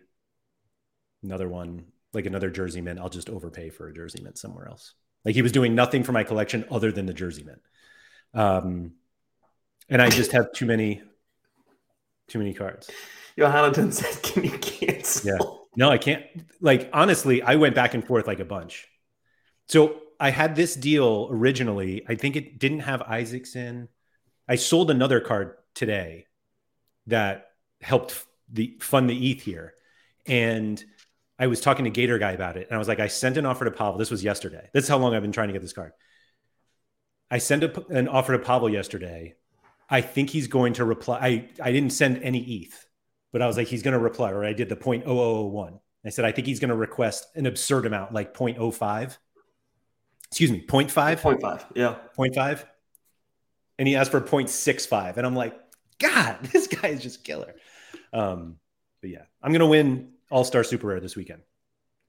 [1.24, 4.94] another one, like another Jersey Mint, I'll just overpay for a Jersey Mint somewhere else.
[5.26, 7.62] Like he was doing nothing for my collection other than the Jersey Mint.
[8.34, 8.94] Um,
[9.90, 11.02] and I just have too many,
[12.28, 12.90] too many cards.
[13.38, 15.58] Johannaton said, "Can you cancel?" Yeah.
[15.76, 16.26] No, I can't.
[16.60, 18.88] Like honestly, I went back and forth like a bunch.
[19.70, 22.04] So I had this deal originally.
[22.08, 23.88] I think it didn't have Isaksen.
[24.48, 26.26] I sold another card today
[27.06, 27.52] that
[27.82, 29.74] helped the fund the ETH here,
[30.26, 30.84] and
[31.38, 33.46] I was talking to Gator guy about it, and I was like, I sent an
[33.46, 33.98] offer to Pavel.
[33.98, 34.70] This was yesterday.
[34.74, 35.92] That's how long I've been trying to get this card.
[37.30, 39.36] I sent a, an offer to Pavel yesterday.
[39.90, 41.20] I think he's going to reply.
[41.22, 42.88] I, I didn't send any ETH,
[43.32, 45.80] but I was like, he's going to reply, or I did the 0.0001.
[46.06, 49.18] I said, I think he's going to request an absurd amount, like 0.05.
[50.30, 51.20] Excuse me, 0.5?
[51.20, 51.96] 0.5, yeah.
[52.18, 52.64] 0.5.
[53.80, 55.18] And he asked for 0.65.
[55.18, 55.58] And I'm like,
[56.00, 57.56] God, this guy is just killer.
[58.14, 58.56] Um,
[59.02, 61.42] but yeah, I'm going to win All Star Super Rare this weekend.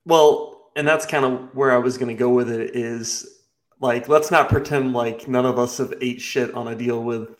[0.05, 3.38] Well, and that's kind of where I was going to go with it is
[3.81, 7.37] like, let's not pretend like none of us have ate shit on a deal with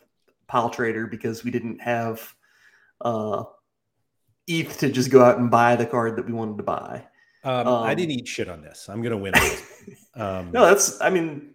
[0.47, 2.33] Pile Trader because we didn't have
[3.01, 3.43] uh,
[4.47, 7.05] ETH to just go out and buy the card that we wanted to buy.
[7.43, 8.89] Um, um, I didn't eat shit on this.
[8.89, 9.33] I'm going to win.
[10.15, 11.53] um, no, that's, I mean,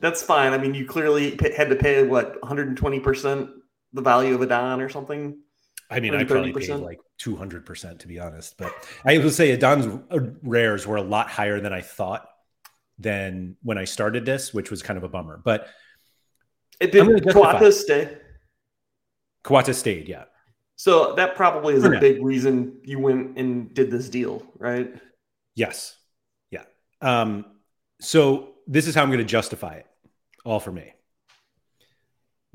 [0.00, 0.52] that's fine.
[0.52, 3.50] I mean, you clearly had to pay what 120%
[3.92, 5.38] the value of Adán or something.
[5.90, 8.72] I mean, I probably paid like 200% to be honest, but
[9.04, 10.02] I would say Adán's
[10.42, 12.26] rares were a lot higher than I thought
[12.98, 15.40] than when I started this, which was kind of a bummer.
[15.42, 15.68] But
[16.80, 18.18] it did Kawata stay.
[19.44, 20.24] Kawata stayed, yeah.
[20.76, 24.92] So that probably is a big reason you went and did this deal, right?
[25.54, 25.96] Yes.
[26.50, 26.64] Yeah.
[27.00, 27.44] Um,
[28.00, 29.86] so this is how I'm going to justify it,
[30.44, 30.92] all for me.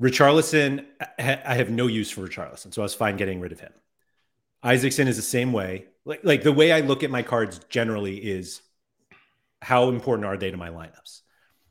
[0.02, 0.84] Richarlison,
[1.18, 3.72] I have no use for Richarlison, so I was fine getting rid of him.
[4.64, 5.86] Isaksen is the same way.
[6.04, 8.60] Like, like the way I look at my cards generally is
[9.62, 11.20] how important are they to my lineups?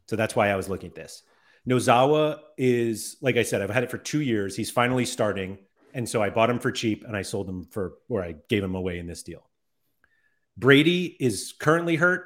[0.08, 1.24] So that's why I was looking at this.
[1.68, 4.56] Nozawa is, like I said, I've had it for two years.
[4.56, 5.60] He's finally starting.
[5.94, 8.64] And so I bought him for cheap and I sold him for, or I gave
[8.64, 9.48] him away in this deal.
[10.58, 12.26] Brady is currently hurt.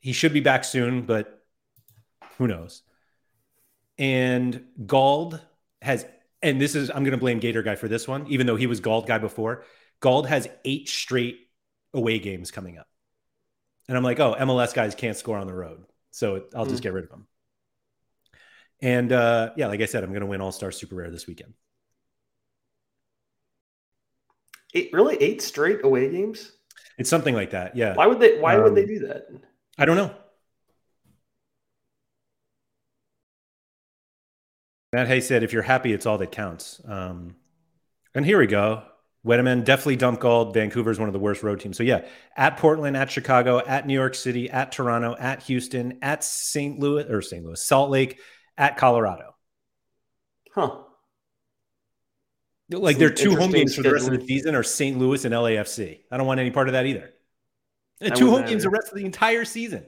[0.00, 1.42] He should be back soon, but
[2.38, 2.82] who knows?
[3.98, 5.40] And Gauld
[5.82, 6.04] has,
[6.42, 8.66] and this is, I'm going to blame Gator Guy for this one, even though he
[8.66, 9.64] was Gauld Guy before.
[10.00, 11.38] Gauld has eight straight
[11.94, 12.88] away games coming up.
[13.88, 15.84] And I'm like, oh, MLS guys can't score on the road.
[16.10, 16.84] So I'll just mm.
[16.84, 17.26] get rid of them.
[18.82, 21.26] And uh, yeah, like I said, I'm going to win All Star Super Rare this
[21.26, 21.54] weekend.
[24.74, 26.52] Eight, really, eight straight away games?
[26.98, 27.76] It's something like that.
[27.76, 27.94] Yeah.
[27.94, 28.38] Why would they?
[28.38, 29.26] Why um, would they um, do that?
[29.78, 30.14] I don't know.
[34.92, 37.36] Matt Hay said, "If you're happy, it's all that counts." Um,
[38.14, 38.82] and here we go.
[39.26, 40.54] Wedeman definitely dump Gauld.
[40.54, 41.76] Vancouver is one of the worst road teams.
[41.76, 42.06] So yeah,
[42.36, 46.78] at Portland, at Chicago, at New York City, at Toronto, at Houston, at St.
[46.78, 47.44] Louis or St.
[47.44, 48.20] Louis, Salt Lake,
[48.56, 49.34] at Colorado.
[50.54, 50.82] Huh.
[52.70, 54.98] Like their two home games for the rest of the season are St.
[54.98, 56.00] Louis and LAFC.
[56.10, 57.10] I don't want any part of that either.
[58.14, 59.84] two home games the rest of the entire season.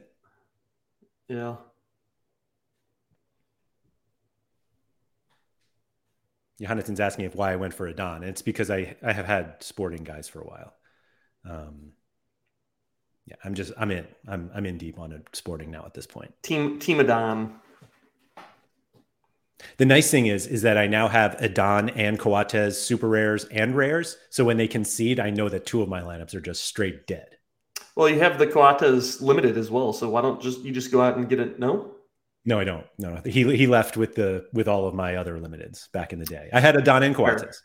[1.28, 1.56] Yeah.
[6.60, 8.22] Jonathan's asking if why I went for Adán.
[8.22, 10.74] It's because I I have had sporting guys for a while.
[11.48, 11.92] Um,
[13.26, 16.06] yeah, I'm just I'm in I'm I'm in deep on a sporting now at this
[16.06, 16.34] point.
[16.42, 17.52] Team Team Adán.
[19.76, 23.76] The nice thing is is that I now have Adán and Coates super rares and
[23.76, 24.16] rares.
[24.30, 27.36] So when they concede, I know that two of my lineups are just straight dead.
[27.94, 29.92] Well, you have the Coates limited as well.
[29.92, 31.58] So why don't just you just go out and get it?
[31.58, 31.94] No.
[32.48, 32.86] No, I don't.
[32.96, 33.20] No, no.
[33.26, 36.48] He he left with the with all of my other limiteds back in the day.
[36.50, 37.62] I had a Don Coates.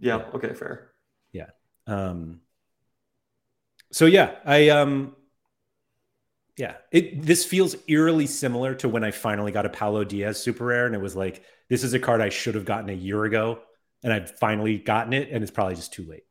[0.00, 0.16] Yeah.
[0.16, 0.24] yeah.
[0.34, 0.52] Okay.
[0.54, 0.90] Fair.
[1.32, 1.50] Yeah.
[1.86, 2.40] Um.
[3.92, 5.14] So yeah, I um.
[6.56, 10.64] Yeah, it this feels eerily similar to when I finally got a Paulo Diaz super
[10.64, 13.22] rare, and it was like this is a card I should have gotten a year
[13.22, 13.60] ago,
[14.02, 16.24] and I've finally gotten it, and it's probably just too late.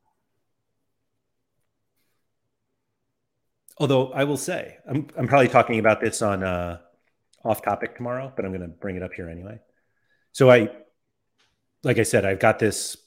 [3.77, 6.79] Although I will say, I'm I'm probably talking about this on uh
[7.43, 9.59] off topic tomorrow, but I'm going to bring it up here anyway.
[10.31, 10.69] So I,
[11.83, 12.97] like I said, I've got this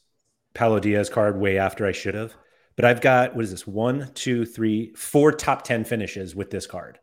[0.55, 2.34] Paulo Diaz card way after I should have,
[2.76, 3.66] but I've got what is this?
[3.66, 6.99] One, two, three, four top ten finishes with this card,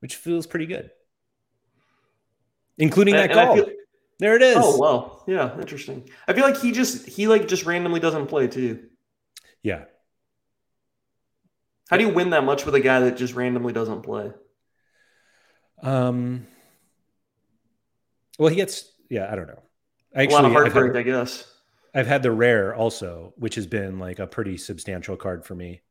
[0.00, 0.90] which feels pretty good,
[2.78, 3.56] including and, that call.
[3.56, 3.66] Feel,
[4.18, 4.56] there it is.
[4.58, 6.08] Oh well, yeah, interesting.
[6.28, 8.84] I feel like he just he like just randomly doesn't play too.
[9.62, 9.84] Yeah.
[11.88, 14.32] How do you win that much with a guy that just randomly doesn't play?
[15.82, 16.46] Um.
[18.38, 19.30] Well, he gets yeah.
[19.30, 19.62] I don't know.
[20.14, 21.46] I Actually, a lot of heartbreak, I guess.
[21.94, 25.82] I've had the rare also, which has been like a pretty substantial card for me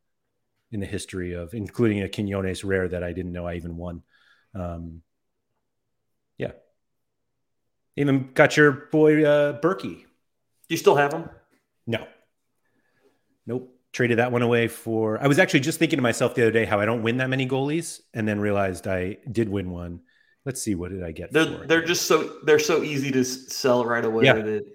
[0.71, 4.03] in the history of, including a Quinones rare that I didn't know I even won.
[4.53, 5.01] Um,
[6.37, 6.51] yeah.
[7.95, 10.03] Even got your boy uh, Berkey.
[10.03, 10.05] Do
[10.69, 11.29] you still have him?
[11.87, 12.07] No.
[13.45, 13.78] Nope.
[13.91, 15.21] Traded that one away for.
[15.21, 17.29] I was actually just thinking to myself the other day how I don't win that
[17.29, 20.01] many goalies, and then realized I did win one.
[20.45, 21.33] Let's see, what did I get?
[21.33, 24.25] They're they're just so they're so easy to sell right away.
[24.25, 24.33] Yeah.
[24.33, 24.65] That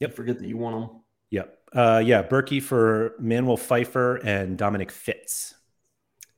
[0.00, 0.14] yep.
[0.14, 1.00] forget that you want them.
[1.30, 1.58] Yep.
[1.72, 5.54] Uh, yeah, Berkey for Manuel Pfeiffer and Dominik Fitz.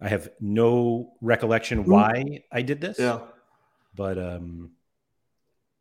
[0.01, 2.99] I have no recollection why I did this.
[2.99, 3.21] Yeah.
[3.95, 4.73] But um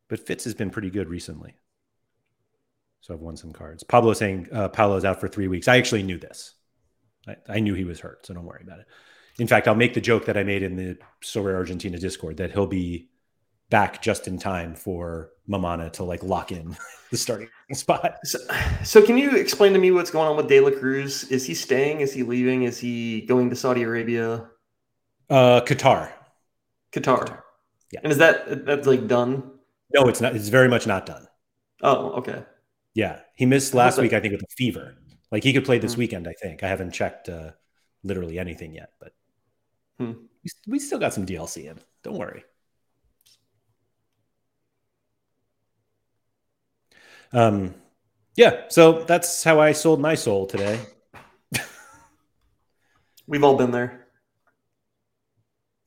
[0.08, 1.54] but Fitz has been pretty good recently.
[3.06, 3.84] So I've won some cards.
[3.84, 5.68] Pablo saying uh, Paolo's out for three weeks.
[5.68, 6.54] I actually knew this.
[7.28, 8.86] I, I, knew he was hurt, so don't worry about it.
[9.38, 12.50] In fact, I'll make the joke that I made in the Sorare Argentina Discord that
[12.50, 13.08] he'll be
[13.70, 16.76] back just in time for Mammana to like lock in
[17.12, 18.18] the starting spot.
[18.24, 18.40] So,
[18.82, 21.22] so, can you explain to me what's going on with De La Cruz?
[21.30, 22.00] Is he staying?
[22.00, 22.64] Is he leaving?
[22.64, 24.48] Is he going to Saudi Arabia?
[25.30, 26.10] Uh, Qatar.
[26.90, 27.20] Qatar.
[27.20, 27.42] Qatar.
[27.92, 28.00] Yeah.
[28.02, 29.48] And is that that's like done?
[29.94, 30.34] No, it's not.
[30.34, 31.28] It's very much not done.
[31.82, 32.42] Oh, okay.
[32.96, 34.14] Yeah, he missed last week.
[34.14, 34.96] I think with a fever.
[35.30, 35.98] Like he could play this mm-hmm.
[35.98, 36.26] weekend.
[36.26, 37.50] I think I haven't checked uh,
[38.02, 39.12] literally anything yet, but
[39.98, 40.12] hmm.
[40.42, 41.78] we, we still got some DLC in.
[42.02, 42.42] Don't worry.
[47.34, 47.74] Um,
[48.34, 50.80] yeah, so that's how I sold my soul today.
[53.26, 54.06] We've all been there.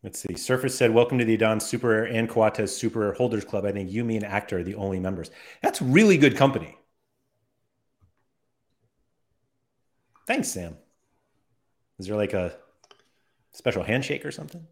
[0.04, 0.36] Let's see.
[0.36, 3.72] Surface said, "Welcome to the Adán Super Rare and Coates Super Rare Holders Club." I
[3.72, 5.32] think you, me, and Actor are the only members.
[5.64, 6.76] That's really good company.
[10.30, 10.78] Thanks, Sam.
[11.98, 12.54] Is there like a
[13.52, 14.64] special handshake or something?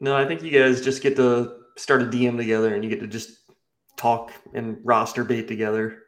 [0.00, 3.00] No, I think you guys just get to start a DM together and you get
[3.00, 3.30] to just
[3.96, 6.02] talk and roster bait together.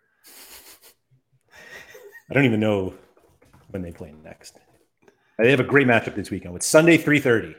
[2.28, 2.92] I don't even know
[3.70, 4.58] when they play next.
[5.38, 6.54] They have a great matchup this weekend.
[6.56, 7.54] It's Sunday, 3:30,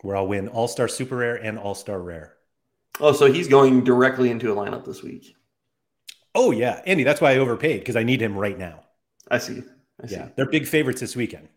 [0.00, 2.34] where I'll win All Star Super Rare and All Star Rare.
[2.98, 5.36] Oh, so he's going directly into a lineup this week.
[6.34, 7.04] Oh yeah, Andy.
[7.04, 8.80] That's why I overpaid because I need him right now.
[9.30, 9.62] I see.
[10.02, 10.14] I see.
[10.14, 11.48] Yeah, they're big favorites this weekend.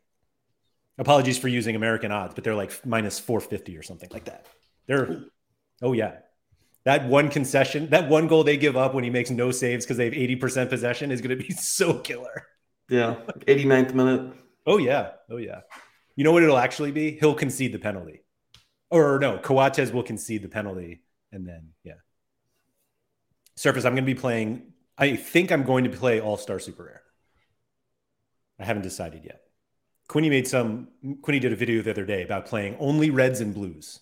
[0.98, 4.46] Apologies for using American odds, but they're like minus 450 or something like that.
[4.88, 5.24] They're,
[5.82, 6.20] oh yeah,
[6.86, 9.98] that one concession, that one goal they give up when he makes no saves because
[9.98, 12.46] they have 80% possession is going to be so killer.
[12.90, 13.16] Yeah.
[13.48, 14.34] 89th minute.
[14.68, 15.12] Oh, yeah.
[15.30, 15.62] Oh, yeah.
[16.16, 17.18] You know what it'll actually be?
[17.20, 18.24] He'll concede the penalty.
[18.92, 21.02] Or no, Coates will concede the penalty.
[21.32, 21.96] And then, yeah.
[23.56, 24.74] Surface, I'm going to be playing.
[24.98, 27.02] I think I'm going to play All Star Super Rare.
[28.60, 29.42] I haven't decided yet.
[30.08, 30.90] Quinny made some,
[31.22, 34.00] Quinny did a video the other day about playing only reds and blues.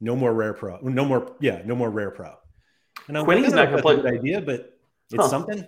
[0.00, 0.78] No more rare pro.
[0.82, 1.34] No more.
[1.40, 2.34] Yeah, no more rare pro.
[3.08, 3.96] And I'm Quinny's not going to play.
[3.96, 4.78] Good idea, but
[5.10, 5.28] it's huh.
[5.28, 5.66] something.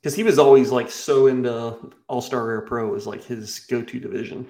[0.00, 3.80] Because he was always like so into All Star Rare Pro was like his go
[3.80, 4.46] to division.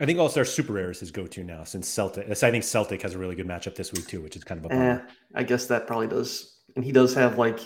[0.00, 2.30] I think All Star Super Rare is his go to now since Celtic.
[2.30, 4.66] I think Celtic has a really good matchup this week too, which is kind of
[4.66, 5.06] a bummer.
[5.06, 7.60] Eh, I guess that probably does, and he does have like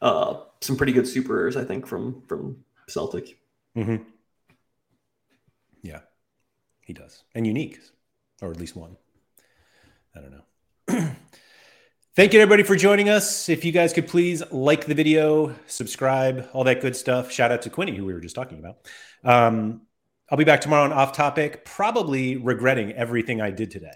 [0.00, 3.38] uh, some pretty good super rares, I think, from from Celtic.
[3.76, 4.04] Mm-hmm.
[5.82, 6.00] Yeah.
[6.80, 7.24] He does.
[7.34, 7.80] And unique,
[8.40, 8.96] or at least one.
[10.14, 10.42] I don't know.
[12.16, 13.48] Thank you, everybody, for joining us.
[13.48, 17.30] If you guys could please like the video, subscribe, all that good stuff.
[17.30, 18.78] Shout out to Quinny, who we were just talking about.
[19.22, 19.82] Um,
[20.28, 23.92] I'll be back tomorrow on Off Topic, probably regretting everything I did today.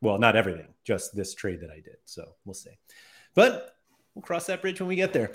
[0.00, 1.96] Well, not everything, just this trade that I did.
[2.04, 2.76] So we'll see.
[3.34, 3.76] But
[4.14, 5.32] we'll cross that bridge when we get there.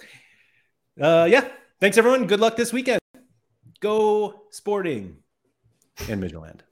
[1.00, 1.48] Uh, yeah.
[1.80, 2.28] Thanks, everyone.
[2.28, 3.00] Good luck this weekend.
[3.80, 5.18] Go sporting
[6.10, 6.64] in Midland.